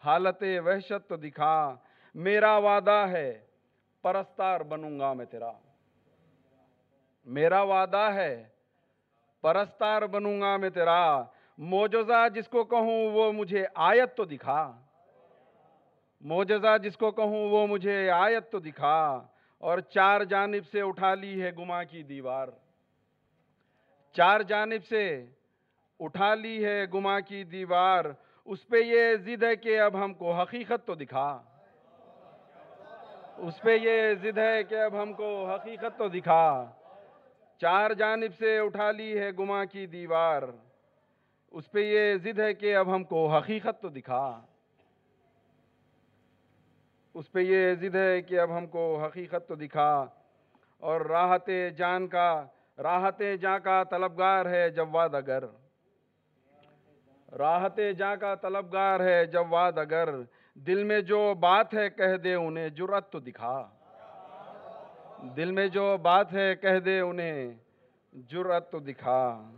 حالت 0.05 0.43
وحشت 0.65 1.09
تو 1.09 1.15
دکھا۔ 1.15 1.75
میرا 2.15 2.57
وعدہ 2.57 3.05
ہے 3.09 3.52
پرستار 4.03 4.61
بنوں 4.61 4.99
گا 4.99 5.13
میں 5.13 5.25
تیرا۔ 5.25 5.51
میرا 7.25 7.61
وعدہ 7.61 8.09
ہے، 8.13 8.47
پرستار 9.41 10.01
بنوں 10.01 10.41
گا 10.41 10.57
میں 10.57 10.69
تیرا۔ 10.69 11.21
موجزہ 11.57 12.29
جس 12.35 12.47
کو 12.47 12.63
کہوں 12.63 13.11
وہ 13.11 13.31
مجھے 13.31 13.65
آیت 13.75 14.17
تو 14.17 14.25
دکھا۔ 14.25 14.81
موجزہ 16.21 16.77
جس 16.77 16.97
کو 16.97 17.11
کہوں 17.11 17.49
وہ 17.49 17.67
مجھے 17.67 18.09
آیت 18.09 18.51
تو 18.51 18.59
دکھا۔ 18.59 19.27
اور 19.57 19.79
چار 19.79 20.21
جانب 20.21 20.67
سے 20.71 20.81
اٹھا 20.81 21.15
لی 21.15 21.41
ہے 21.41 21.51
گما 21.51 21.83
کی 21.83 22.03
دیوار۔ 22.03 22.47
چار 24.11 24.41
جانب 24.41 24.85
سے 24.89 25.25
اٹھا 25.99 26.35
لی 26.35 26.65
ہے 26.65 26.85
گما 26.93 27.19
کی 27.19 27.43
دیوار۔ 27.43 28.05
اس 28.45 28.67
پہ 28.67 28.77
یہ 28.77 29.15
ضد 29.15 29.43
ہے 29.43 29.55
کہ 29.55 29.79
اب 29.79 30.03
ہم 30.03 30.13
کو 30.13 30.33
حقیقت 30.33 30.87
تو 30.87 30.95
دکھا۔ 30.95 31.41
اس 33.37 33.61
پہ 33.61 33.77
یہ 33.81 34.13
ضد 34.13 34.37
ہے 34.37 34.63
کہ 34.63 34.75
اب 34.75 35.01
ہم 35.01 35.13
کو 35.13 35.51
حقیقت 35.51 35.97
تو 35.97 36.07
دکھا۔ 36.07 36.71
چار 37.57 37.91
جانب 37.91 38.35
سے 38.39 38.59
اٹھا 38.59 38.91
لی 38.91 39.19
ہے 39.19 39.31
گما 39.39 39.65
کی 39.65 39.85
دیوار۔ 39.85 40.43
اس 41.51 41.71
پہ 41.71 41.79
یہ 41.79 42.15
ضد 42.15 42.39
ہے 42.39 42.53
کہ 42.53 42.75
اب 42.75 42.95
ہم 42.95 43.03
کو 43.03 43.27
حقیقت 43.27 43.81
تو 43.81 43.89
دکھا۔ 43.89 44.41
اس 47.13 47.31
پہ 47.31 47.39
یہ 47.39 47.73
ضد 47.73 47.95
ہے 47.95 48.21
کہ 48.21 48.39
اب 48.39 48.57
ہم 48.57 48.67
کو 48.67 49.03
حقیقت 49.03 49.47
تو 49.47 49.55
دکھا۔ 49.55 50.05
اور 50.77 51.01
راحت 51.01 51.49
جان 51.77 52.07
کا، 52.07 52.45
راحت 52.77 53.21
جاں 53.41 53.59
کا 53.63 53.83
طلبگار 53.83 54.45
ہے 54.45 54.69
جواد 54.69 55.09
اگر۔ 55.13 55.43
راحت 57.37 57.79
جاں 57.97 58.15
کا 58.15 58.35
طلبگار 58.35 58.99
ہے 58.99 59.25
جواد 59.25 59.77
اگر۔ 59.77 60.09
دل 60.55 60.83
میں 60.83 61.01
جو 61.01 61.33
بات 61.39 61.73
ہے 61.73 61.89
کہہ 61.89 62.17
دے 62.17 62.33
انہیں 62.33 62.69
جرت 62.69 63.11
تو 63.11 63.19
دکھا۔ 63.19 63.69
دل 65.35 65.51
میں 65.51 65.67
جو 65.67 65.97
بات 66.01 66.33
ہے 66.33 66.55
کہہ 66.55 66.79
دے 66.79 66.99
انہیں 66.99 67.51
جرت 68.13 68.71
تو 68.71 68.79
دکھا۔ 68.79 69.51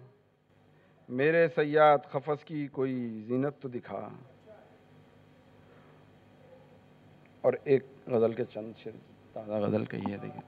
میرے 1.10 1.48
سیاد 1.48 1.98
خفص 2.06 2.44
کی 2.44 2.68
کوئی 2.68 3.22
زینت 3.28 3.60
تو 3.60 3.68
دکھا۔ 3.70 4.10
اور 7.42 7.54
ایک 7.64 7.86
غزل 8.08 8.34
کے 8.34 8.46
چند 8.46 8.74
شعر، 8.78 8.98
تازہ 9.34 9.52
غزل 9.52 9.86
کہی 9.86 10.12
ہے 10.12 10.18
دیکھیں۔ 10.18 10.42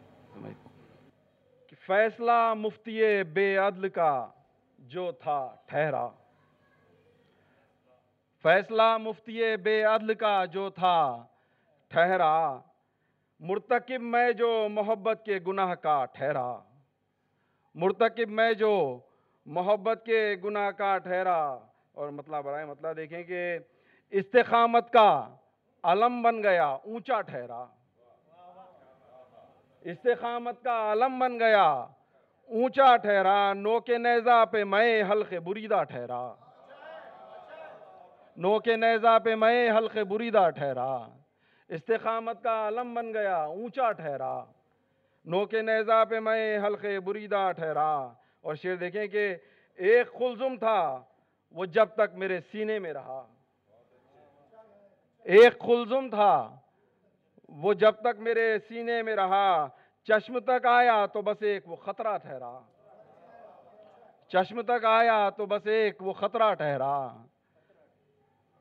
کہ 1.68 1.76
فیصلہ 1.88 2.54
مفتی 2.54 3.24
بے 3.24 3.58
عدل 3.58 3.90
کا 3.90 4.28
جو 4.80 5.12
تھا 5.12 5.56
ٹھہرا۔ 5.66 6.10
فیصلہ 8.44 8.98
مفتی 8.98 9.58
بے 9.58 9.84
عدل 9.84 10.14
کا 10.14 10.46
جو 10.46 10.70
تھا، 10.70 11.26
ٹھہرا۔ 11.88 12.60
مرتکب 13.40 14.02
میں 14.02 14.32
جو 14.32 14.68
محبت 14.72 15.22
کے 15.26 15.40
گناہ 15.48 15.76
کا 15.76 16.06
ٹھہرا۔ 16.06 16.58
مرتکب 17.76 18.30
میں 18.30 18.54
جو 18.54 19.00
محبت 19.46 20.06
کے 20.06 20.36
گناہ 20.44 20.72
کا 20.72 20.98
ٹھہرا۔ 20.98 21.58
اور 21.92 22.10
مطلب 22.10 22.46
برائے 22.46 22.66
مطلب 22.66 22.98
دیکھیں 22.98 23.24
کہ 23.24 23.58
استقامت 24.10 24.94
کا 24.94 25.36
علم 25.84 26.22
بن 26.22 26.44
گیا، 26.44 26.68
اونچا 26.68 27.22
ٹھہرا۔ 27.22 27.66
استقامت 29.82 30.64
کا 30.64 30.92
علم 30.92 31.20
بن 31.20 31.40
گیا، 31.40 31.70
اونچا 32.48 32.98
ٹھہرا۔ 32.98 33.54
نو 33.54 33.80
کے 33.80 33.98
نیزہ 33.98 34.46
پہ 34.52 34.64
میں 34.64 35.04
حلق 35.12 35.34
بریدہ 35.34 35.84
ٹھہرا۔ 35.90 36.34
نو 38.38 38.60
کے 38.60 38.76
نیزہ 38.76 39.20
پہ 39.20 39.36
میں 39.36 39.70
حلق 39.70 39.98
بریدہ 39.98 40.50
ٹھہرا، 40.50 40.98
استقامت 41.68 42.44
کا 42.44 42.68
علم 42.68 42.94
بن 42.94 43.14
گیا، 43.14 43.38
اونچا 43.38 43.92
ٹھہرا۔ 43.92 44.44
نو 45.26 45.46
کے 45.46 45.62
نیزہ 45.62 46.06
پہ 46.10 46.20
میں 46.20 46.60
حلق 46.60 46.86
بریدہ 47.04 47.52
ٹھہرا۔ 47.56 47.94
اور 48.42 48.56
شعر 48.56 48.76
دیکھیں 48.76 49.08
کہ 49.08 49.36
ایک 49.76 50.14
خلزم 50.14 50.58
تھا، 50.58 51.02
وہ 51.52 51.66
جب 51.66 51.86
تک 51.86 52.14
میرے 52.14 52.40
سینے 52.52 52.80
میں 52.80 52.94
رہا۔ 52.94 53.28
ایک 55.24 55.60
خلزم 55.60 56.10
تھا، 56.10 56.56
وہ 57.50 57.74
جب 57.74 57.92
تک 57.92 58.20
میرے 58.20 58.58
سینے 58.68 59.02
میں 59.02 59.16
رہا۔ 59.16 59.68
چشم 60.04 60.40
تک 60.40 60.66
آیا 60.66 61.06
تو 61.06 61.22
بس 61.22 61.38
ایک 61.42 61.70
وہ 61.70 61.76
خطرہ 61.76 62.18
ٹھہرا۔ 62.18 62.60
چشم 64.28 64.62
تک 64.62 64.86
آیا 64.86 65.30
تو 65.30 65.46
بس 65.46 65.68
ایک 65.68 66.02
وہ 66.02 66.14
خطرہ 66.14 66.54
ٹھہرا۔ 66.54 67.08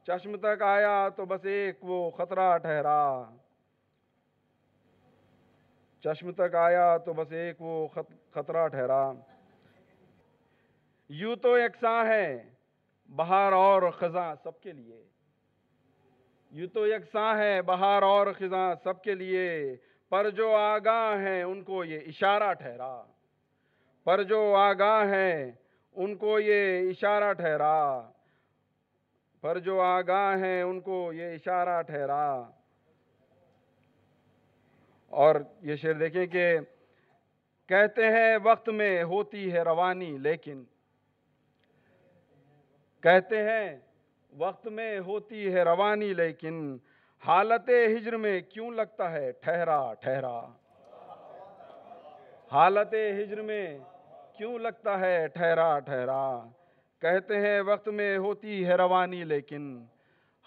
چشم 0.07 0.37
تک 0.37 0.63
آیا 0.63 1.09
تو 1.09 1.25
بس 1.25 1.45
ایک 1.45 1.79
وہ 1.83 2.11
خطرہ 2.11 2.59
ٹھہرا۔ 2.59 3.25
چشم 6.05 6.33
تک 6.33 6.55
آیا 6.55 6.97
تو 6.97 7.13
بس 7.13 7.33
ایک 7.33 7.57
وہ 7.63 7.89
خطرہ 8.31 8.69
ٹھہرا۔ 8.69 9.13
یوں 11.09 11.37
تو 11.37 11.59
یکساں 11.59 12.07
ہے 12.07 12.51
بہار 13.09 13.53
اور 13.53 13.91
خزاں 13.91 14.35
سب 14.43 14.61
کے 14.61 14.73
لیے۔ 14.73 15.05
یوں 16.51 16.69
تو 16.69 16.87
یکساں 16.87 17.39
ہے 17.39 17.63
بہار 17.63 18.03
اور 18.03 18.27
خزاں 18.39 18.75
سب 18.85 19.03
کے 19.03 19.15
لیے۔ 19.15 19.77
پر 20.09 20.31
جو 20.31 20.55
آگاہ 20.55 21.19
ہیں 21.19 21.43
ان 21.43 21.65
کو 21.65 21.85
یہ 21.85 21.99
اشارہ 22.07 22.55
ٹھہرا۔ 22.55 23.03
پر 24.05 24.23
جو 24.23 24.55
آگاہ 24.55 25.09
ہیں 25.09 25.53
ان 25.93 26.17
کو 26.17 26.41
یہ 26.41 26.91
اشارہ 26.91 27.33
ٹھہرا۔ 27.33 28.11
پر 29.47 29.59
جو 29.59 29.81
آگاہ 29.81 30.39
ہیں 30.39 30.63
ان 30.63 30.81
کو 30.81 31.13
یہ 31.13 31.35
اشارہ 31.35 31.83
ٹھہرا۔ 31.83 32.43
اور 35.09 35.35
یہ 35.61 35.77
شعر 35.77 35.93
دیکھیں 35.93 36.27
کہ 36.27 36.59
کہتے 37.67 38.07
ہیں 38.07 38.37
وقت 38.43 38.69
میں 38.69 39.03
ہوتی 39.03 39.53
ہے 39.53 39.63
روانی، 39.63 40.19
لیکن 40.19 40.65
کہتے 43.01 43.43
ہیں 43.43 43.77
وقت 44.37 44.67
میں 44.67 44.99
ہوتی 44.99 45.55
ہے 45.55 45.63
روانی، 45.63 46.15
لیکن 46.15 46.77
حالت 47.27 47.69
ہجر 47.69 48.17
میں 48.17 48.41
کیوں 48.41 48.71
لگتا 48.71 49.13
ہے 49.13 49.33
ٹھہرا 49.33 49.95
ٹھہرا۔ 49.95 50.41
حالت 52.53 52.95
ہجر 52.95 53.43
میں 53.43 53.79
کیوں 54.37 54.59
لگتا 54.59 55.01
ہے 55.01 55.29
ٹھہرا 55.29 55.79
ٹھہرا۔ 55.79 56.45
کہتے 57.01 57.41
ہیں 57.41 57.61
وقت 57.61 57.89
میں 57.89 58.19
ہوتی 58.19 58.67
ہے 58.67 58.75
روانی، 58.75 59.25
لیکن 59.25 59.85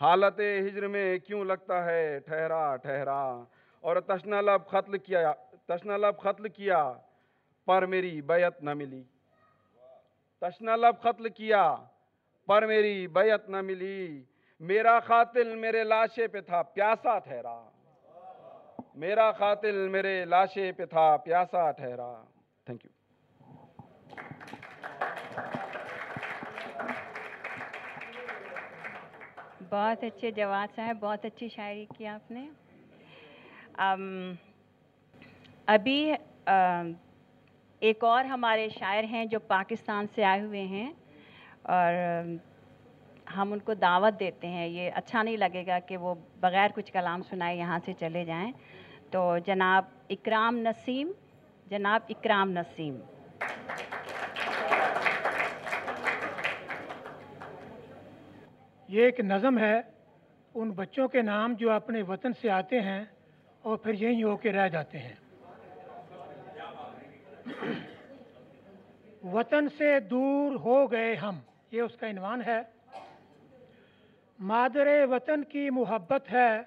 حالت 0.01 0.39
ہجر 0.39 0.87
میں 0.87 1.19
کیوں 1.19 1.45
لگتا 1.45 1.85
ہے؟ 1.85 2.19
ٹھہرا 2.19 2.75
ٹھہرا۔ 2.75 3.43
اور 3.79 3.99
تشنا 3.99 4.41
لب 4.41 4.67
قتل 4.67 4.97
کیا 4.97 5.31
تشنا 5.65 5.97
لب 5.97 6.17
قتل 6.17 6.49
کیا، 6.49 6.93
پر 7.65 7.85
میری 7.85 8.21
بیعت 8.21 8.63
نہ 8.63 8.73
ملی۔ 8.73 9.03
تشنا 10.39 10.75
لب 10.75 11.01
قتل 11.01 11.29
کیا، 11.29 11.75
پر 12.45 12.65
میری 12.65 13.07
بیعت 13.07 13.49
نہ 13.49 13.61
ملی۔ 13.61 14.23
میرا 14.59 14.99
قاتل 14.99 15.55
میرے 15.55 15.83
لاشے 15.83 16.27
پہ 16.27 16.41
تھا، 16.41 16.61
پیاسا 16.61 17.19
ٹھہرا۔ 17.19 17.69
میرا 18.95 19.31
قاتل 19.31 19.87
میرے 19.87 20.25
لاشے 20.25 20.71
پہ 20.71 20.85
تھا، 20.85 21.17
پیاسا 21.17 21.71
ٹھہرا۔ 21.71 22.23
تھینک 22.65 22.85
یو 22.85 22.98
بہت 29.71 30.03
اچھے 30.03 30.31
جواد 30.31 30.75
صاحب 30.75 30.97
بہت 30.99 31.25
اچھی 31.25 31.47
شاعری 31.49 31.85
کی 31.97 32.07
آپ 32.07 32.31
نے۔ 32.31 32.47
ابھی 35.65 36.13
ایک 37.81 38.03
اور 38.03 38.25
ہمارے 38.25 38.67
شاعر 38.69 39.03
ہیں 39.03 39.25
جو 39.25 39.39
پاکستان 39.39 40.07
سے 40.15 40.23
آئے 40.23 40.41
ہوئے 40.41 40.63
ہیں 40.65 40.91
اور 41.63 41.93
ہم 43.37 43.51
ان 43.53 43.59
کو 43.59 43.73
دعوت 43.73 44.19
دیتے 44.19 44.47
ہیں۔ 44.47 44.67
یہ 44.67 44.91
اچھا 44.95 45.23
نہیں 45.23 45.37
لگے 45.37 45.65
گا 45.67 45.79
کہ 45.79 45.97
وہ 45.97 46.15
بغیر 46.39 46.69
کچھ 46.75 46.91
کلام 46.93 47.21
سنائے 47.21 47.57
یہاں 47.57 47.79
سے 47.85 47.93
چلے 47.99 48.25
جائیں۔ 48.25 48.51
تو 49.11 49.37
جناب 49.45 49.85
اکرام 50.09 50.57
نسیم، 50.57 51.11
جناب 51.67 52.01
اکرام 52.09 52.51
نسیم۔ 52.51 52.99
یہ 58.89 59.03
ایک 59.03 59.19
نظم 59.19 59.59
ہے، 59.59 59.81
ان 60.55 60.71
بچوں 60.71 61.07
کے 61.07 61.21
نام 61.21 61.53
جو 61.53 61.71
اپنے 61.71 62.01
وطن 62.01 62.33
سے 62.33 62.49
آتے 62.49 62.81
ہیں 62.81 63.05
اور 63.61 63.77
پھر 63.77 63.93
یہیں 63.93 64.23
ہو 64.23 64.37
کے 64.37 64.51
رہ 64.51 64.67
جاتے 64.67 64.97
ہیں۔ 64.97 65.13
وطن 69.23 69.69
سے 69.77 69.99
دور 69.99 70.55
ہو 70.55 70.91
گئے 70.91 71.15
ہم، 71.15 71.39
یہ 71.71 71.81
اس 71.81 71.97
کا 71.97 72.09
عنوان 72.09 72.41
ہے۔ 72.41 72.61
مادر 74.39 74.87
وطن 75.09 75.43
کی 75.43 75.69
محبت 75.69 76.31
ہے، 76.31 76.61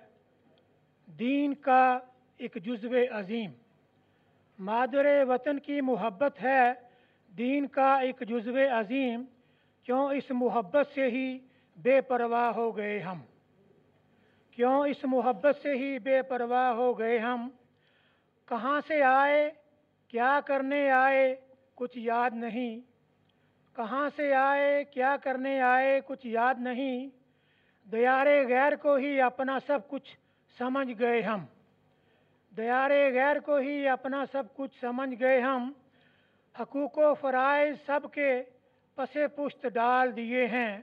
دین 1.07 1.55
کا 1.55 1.99
ایک 2.37 2.57
جزو 2.65 2.95
عظیم۔ 3.11 3.51
مادر 4.59 5.25
وطن 5.29 5.59
کی 5.59 5.81
محبت 5.81 6.43
ہے، 6.43 6.73
دین 7.39 7.67
کا 7.67 7.97
ایک 7.97 8.23
جزو 8.29 8.57
عظیم۔ 8.73 9.25
کیوں 9.83 10.09
اس 10.09 10.31
محبت 10.31 10.87
سے 10.95 11.05
ہی 11.05 11.39
بے 11.77 12.01
پرواہ 12.01 12.53
ہو 12.53 12.77
گئے 12.77 13.01
ہم۔ 13.01 13.19
کیوں 14.51 14.87
اس 14.87 15.05
محبت 15.05 15.57
سے 15.63 15.73
ہی 15.73 15.99
بے 15.99 16.23
پرواہ 16.23 16.73
ہو 16.73 16.99
گئے 16.99 17.19
ہم؟ 17.19 17.49
کہاں 18.49 18.81
سے 18.89 19.03
آئے؟ 19.03 19.51
کیا 20.09 20.41
کرنے 20.47 20.91
آئے؟ 20.91 21.37
کچھ 21.75 21.99
یاد 21.99 22.31
نہیں۔ 22.35 22.81
کہاں 23.77 24.11
سے 24.17 24.35
آئے؟ 24.35 24.85
کیا 24.85 25.17
کرنے 25.17 25.61
آئے؟ 25.61 26.01
کچھ 26.07 26.27
یاد 26.27 26.55
نہیں۔ 26.59 27.09
دیار 27.89 28.27
غیر 28.27 28.77
کو 28.77 28.95
ہی 28.95 29.21
اپنا 29.21 29.59
سب 29.67 29.79
کچھ 29.89 30.17
سمجھ 30.59 31.01
گئے 31.01 31.23
ہم۔ 31.23 31.45
دیار 32.57 32.91
غیر 32.91 33.39
کو 33.39 33.57
ہی 33.57 33.89
اپنا 33.89 34.25
سب 34.33 34.43
کچھ 34.57 34.81
سمجھ 34.81 35.21
گئے 35.21 35.41
ہم۔ 35.41 35.73
حقوق 36.61 36.99
و 36.99 37.15
فرائض 37.15 37.77
سب 37.87 38.01
کے 38.13 38.43
پس 38.95 39.17
پشت 39.37 39.67
ڈال 39.75 40.17
دیے 40.17 40.47
ہیں۔ 40.47 40.81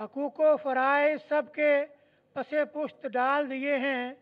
حقوق 0.00 0.40
و 0.40 0.56
فرائض 0.56 1.18
سب 1.28 1.42
کے 1.54 1.84
پس 2.32 2.54
پشت 2.72 3.06
ڈال 3.12 3.50
دیے 3.50 3.76
ہیں، 3.76 4.14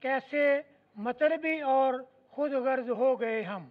کیسے 0.00 0.60
مطلبی 0.96 1.60
اور 1.60 1.94
خود 2.28 2.52
غرض 2.52 2.90
ہو 2.90 3.20
گئے 3.20 3.42
ہم؟ 3.42 3.68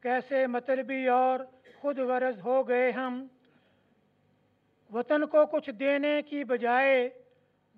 کیسے 0.00 0.46
مطلبی 0.46 1.08
اور 1.08 1.40
خود 1.76 1.98
غرض 1.98 2.40
ہو 2.44 2.68
گئے 2.68 2.90
ہم؟ 2.90 3.26
وطن 4.92 5.26
کو 5.26 5.46
کچھ 5.46 5.70
دینے 5.70 6.22
کی 6.22 6.44
بجائے 6.44 7.08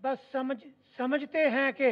بس 0.00 0.18
سمجھ، 0.32 0.66
سمجھتے 0.96 1.50
ہیں 1.50 1.72
کہ، 1.72 1.90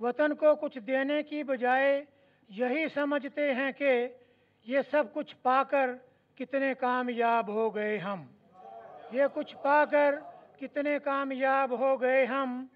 وطن 0.00 0.34
کو 0.34 0.54
کچھ 0.54 0.78
دینے 0.78 1.22
کی 1.22 1.42
بجائے 1.42 2.04
یہی 2.48 2.88
سمجھتے 2.94 3.54
ہیں 3.54 3.72
کہ 3.72 4.08
یہ 4.64 4.78
سب 4.90 5.04
کچھ 5.12 5.36
پا 5.42 5.62
کر 5.62 5.90
کتنے 6.34 6.74
کامیاب 6.74 7.48
ہو 7.48 7.74
گئے 7.74 7.98
ہم؟ 7.98 8.24
یہ 9.14 9.24
کچھ 9.34 9.56
پا 9.62 9.84
کر 9.84 10.14
کتنے 10.60 10.98
کامیاب 11.04 11.70
ہو 11.78 12.00
گئے 12.00 12.24
ہم۔ 12.24 12.66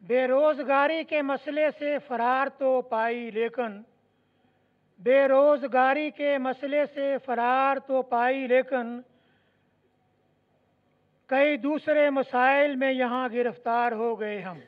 بے 0.00 0.26
روزگاری 0.26 1.04
کے 1.04 1.22
مسئلے 1.22 1.68
سے 1.78 1.96
فرار 2.06 2.46
تو 2.58 2.82
پائی، 2.82 3.30
لیکن 3.30 3.82
بے 4.98 5.28
روزگاری 5.28 6.10
کے 6.10 6.38
مسئلے 6.38 6.84
سے 6.94 7.16
فرار 7.24 7.76
تو 7.76 8.02
پائی، 8.02 8.46
لیکن 8.46 9.00
کئی 11.26 11.56
دوسرے 11.56 12.10
مسائل 12.10 12.76
میں 12.76 12.92
یہاں 12.92 13.28
گرفتار 13.32 13.92
ہو 13.92 14.20
گئے 14.20 14.40
ہم۔ 14.40 14.58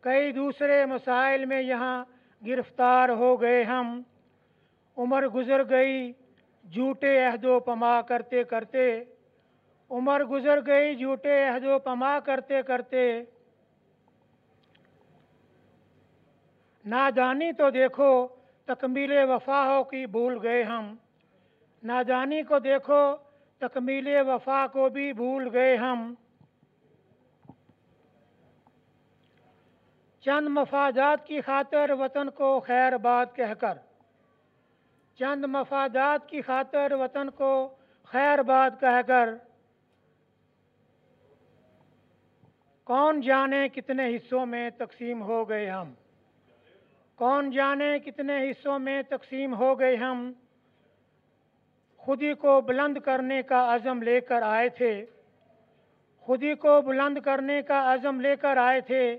کئی 0.00 0.32
دوسرے 0.32 0.86
مسائل 0.86 1.44
میں 1.44 1.62
یہاں 1.62 2.04
گرفتار 2.46 3.08
ہو 3.08 3.40
گئے 3.40 3.64
ہم۔ 3.64 4.02
عمر 4.96 5.28
گزر 5.28 5.70
گئی 5.70 6.12
جھوٹے 6.72 7.26
عہد 7.26 7.44
و 7.44 7.60
پما 7.60 8.02
کرتے 8.02 8.44
کرتے، 8.44 9.04
عمر 9.90 10.24
گزر 10.24 10.66
گئی 10.66 10.94
جھوٹے 10.94 11.44
عہد 11.44 11.64
و 11.64 11.78
پما 11.78 12.18
کرتے 12.20 12.62
کرتے۔ 12.62 13.22
نادانی 16.84 17.52
تو 17.52 17.70
دیکھو 17.70 18.28
تکمیل 18.64 19.12
وفا 19.12 19.66
ہو 19.66 19.84
کی 19.84 20.06
بھول 20.06 20.38
گئے 20.42 20.62
ہم۔ 20.62 20.96
نادانی 21.82 22.42
کو 22.42 22.58
دیکھو 22.58 23.16
تکمیل 23.58 24.08
وفا 24.26 24.66
کو 24.72 24.88
بھی 24.88 25.12
بھول 25.12 25.48
گئے 25.52 25.76
ہم۔ 25.76 26.14
چند 30.20 30.48
مفادات 30.48 31.26
کی 31.26 31.40
خاطر 31.40 31.90
وطن 31.90 32.30
کو 32.30 32.60
خیر 32.60 32.96
بات 32.96 33.36
کہہ 33.36 33.54
کر۔ 33.60 33.78
چند 35.18 35.44
مفادات 35.44 36.28
کی 36.28 36.42
خاطر 36.42 36.92
وطن 36.92 37.30
کو 37.30 37.74
خیر 38.04 38.42
بات 38.42 38.80
کہہ 38.80 39.02
کر 39.06 39.34
کون 42.84 43.20
جانے 43.20 43.68
کتنے 43.68 44.16
حصوں 44.16 44.46
میں 44.46 44.70
تقسیم 44.70 45.22
ہو 45.22 45.48
گئے 45.48 45.70
ہم؟ 45.70 45.94
کون 47.14 47.50
جانے 47.50 47.98
کتنے 47.98 48.50
حصوں 48.50 48.78
میں 48.78 49.02
تقسیم 49.02 49.54
ہو 49.54 49.78
گئے 49.78 49.96
ہم؟ 49.96 50.32
خودی 51.96 52.34
کو 52.34 52.60
بلند 52.60 52.98
کرنے 52.98 53.42
کا 53.42 53.74
عزم 53.74 54.02
لے 54.02 54.20
کر 54.20 54.42
آئے 54.42 54.68
تھے۔ 54.68 55.06
خودی 56.20 56.54
کو 56.54 56.80
بلند 56.80 57.18
کرنے 57.18 57.62
کا 57.62 57.94
عزم 57.94 58.20
لے 58.20 58.36
کر 58.36 58.56
آئے 58.56 58.80
تھے۔ 58.80 59.18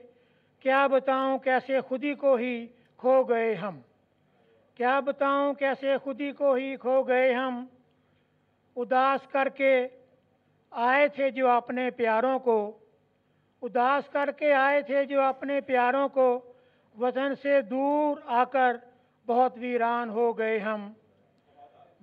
کیا 0.60 0.88
بتاؤں 0.88 1.38
کیسے 1.38 1.82
خودی 1.82 2.14
کو 2.14 2.36
ہی 2.36 2.68
کھو 2.98 3.24
گئے 3.24 3.56
ہم؟ 3.56 3.80
کیا 4.78 5.00
بتاؤں 5.00 5.54
کیسے 5.54 5.98
خودی 5.98 6.32
کو 6.32 6.54
ہی 6.54 6.76
کھو 6.76 7.04
گئے 7.04 7.34
ہم؟ 7.34 7.66
اداس 8.76 9.28
کر 9.28 9.50
کے 9.50 9.88
آئے 10.72 11.08
تھے 11.08 11.30
جو 11.30 11.50
اپنے 11.50 11.90
پیاروں 11.90 12.40
کو۔ 12.40 12.78
اداس 13.62 14.10
کر 14.10 14.32
کے 14.32 14.54
آئے 14.54 14.82
تھے 14.82 15.06
جو 15.06 15.22
اپنے 15.22 15.62
پیاروں 15.62 16.10
کو۔ 16.10 16.54
وطن 17.00 17.36
سے 17.36 17.62
دور 17.62 18.18
آ 18.26 18.44
کر 18.44 18.78
بہت 19.26 19.54
ویران 19.56 20.10
ہو 20.10 20.38
گئے 20.38 20.60
ہم۔ 20.60 20.94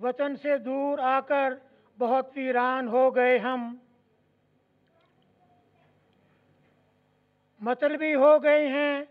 وطن 0.01 0.35
سے 0.35 0.57
دور 0.57 0.99
آ 0.99 1.19
کر 1.19 1.53
بہت 1.97 2.29
ویران 2.35 2.87
ہو 2.87 3.15
گئے 3.15 3.37
ہم۔ 3.37 3.75
مطلبی 7.61 8.15
ہو 8.15 8.43
گئے 8.43 8.67
ہیں 8.67 9.03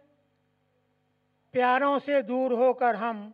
پیاروں 1.50 1.98
سے 2.04 2.22
دور 2.22 2.50
ہو 2.50 2.72
کر 2.72 2.94
ہم۔ 2.94 3.30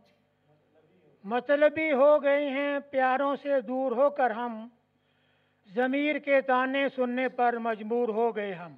مطلبی 1.25 1.93
ہو 1.93 2.23
گئے 2.23 2.51
ہیں، 2.51 2.79
پیاروں 2.91 3.37
سے 3.43 3.61
دور 3.61 3.93
ہو 3.93 4.11
کر 4.11 4.31
ہم۔ 4.31 4.69
ضمیر 5.75 6.19
کے 6.19 6.41
تانے 6.41 6.87
سننے 6.97 7.29
پر 7.29 7.59
مجبور 7.59 8.09
ہو 8.09 8.37
گئے 8.37 8.55
ہم۔ 8.55 8.75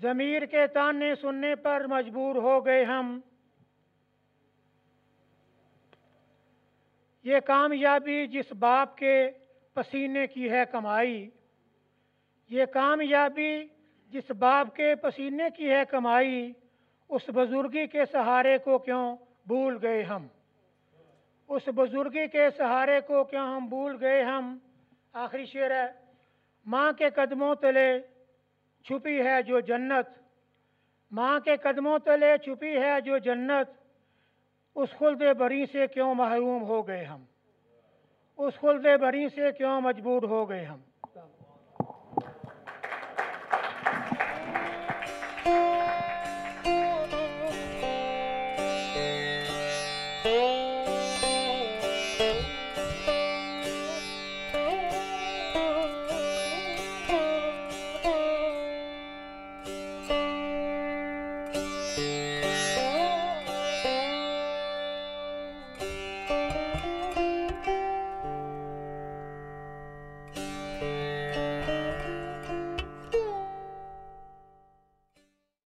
ضمیر 0.00 0.46
کے 0.46 0.66
تانے 0.66 1.14
سننے 1.14 1.54
پر 1.54 1.86
مجبور 1.86 2.34
ہو 2.34 2.66
گئے 2.66 2.84
ہم۔ 2.84 3.20
یہ 7.22 7.40
کامیابی 7.40 8.26
جس 8.26 8.52
باپ 8.52 8.96
کے 8.96 9.30
پسینے 9.74 10.26
کی 10.26 10.50
ہے 10.50 10.62
کمائی۔ 10.72 11.30
یہ 12.48 12.64
کامیابی 12.64 13.66
جس 14.08 14.30
باپ 14.30 14.76
کے 14.76 14.94
پسینے 14.94 15.44
کی 15.56 15.70
ہے 15.70 15.82
کمائی۔ 15.90 16.52
اس 17.08 17.22
بزرگی 17.28 17.86
کے 17.86 18.04
سہارے 18.12 18.58
کو 18.58 18.78
کیوں 18.78 19.16
بھول 19.46 19.78
گئے 19.82 20.02
ہم؟ 20.02 20.26
اس 21.52 21.68
بزرگی 21.68 22.26
کے 22.26 22.50
سہارے 22.56 23.00
کو 23.00 23.24
کیا 23.24 23.44
ہم 23.44 23.66
بھول 23.66 23.96
گئے 24.00 24.22
ہم؟ 24.22 24.58
آخری 25.12 25.46
شعر 25.46 25.70
ہے، 25.70 25.86
ماں 26.66 26.92
کے 26.92 27.10
قدموں 27.10 27.54
تلے 27.54 28.00
چھپی 28.84 29.26
ہے 29.26 29.42
جو 29.42 29.60
جنت۔ 29.60 30.06
ماں 31.12 31.40
کے 31.40 31.56
قدموں 31.56 31.98
تلے 31.98 32.38
چھپی 32.38 32.76
ہے 32.76 33.00
جو 33.00 33.18
جنت۔ 33.18 33.70
اس 34.74 34.88
خلد 34.98 35.22
بری 35.38 35.66
سے 35.72 35.86
کیوں 35.86 36.14
محروم 36.14 36.62
ہو 36.62 36.88
گئے 36.88 37.04
ہم؟ 37.04 37.24
اس 38.38 38.54
خلد 38.60 38.86
بری 39.00 39.28
سے 39.28 39.52
کیوں 39.52 39.80
مجبور 39.80 40.22
ہو 40.22 40.48
گئے 40.48 40.64
ہم؟ 40.64 40.80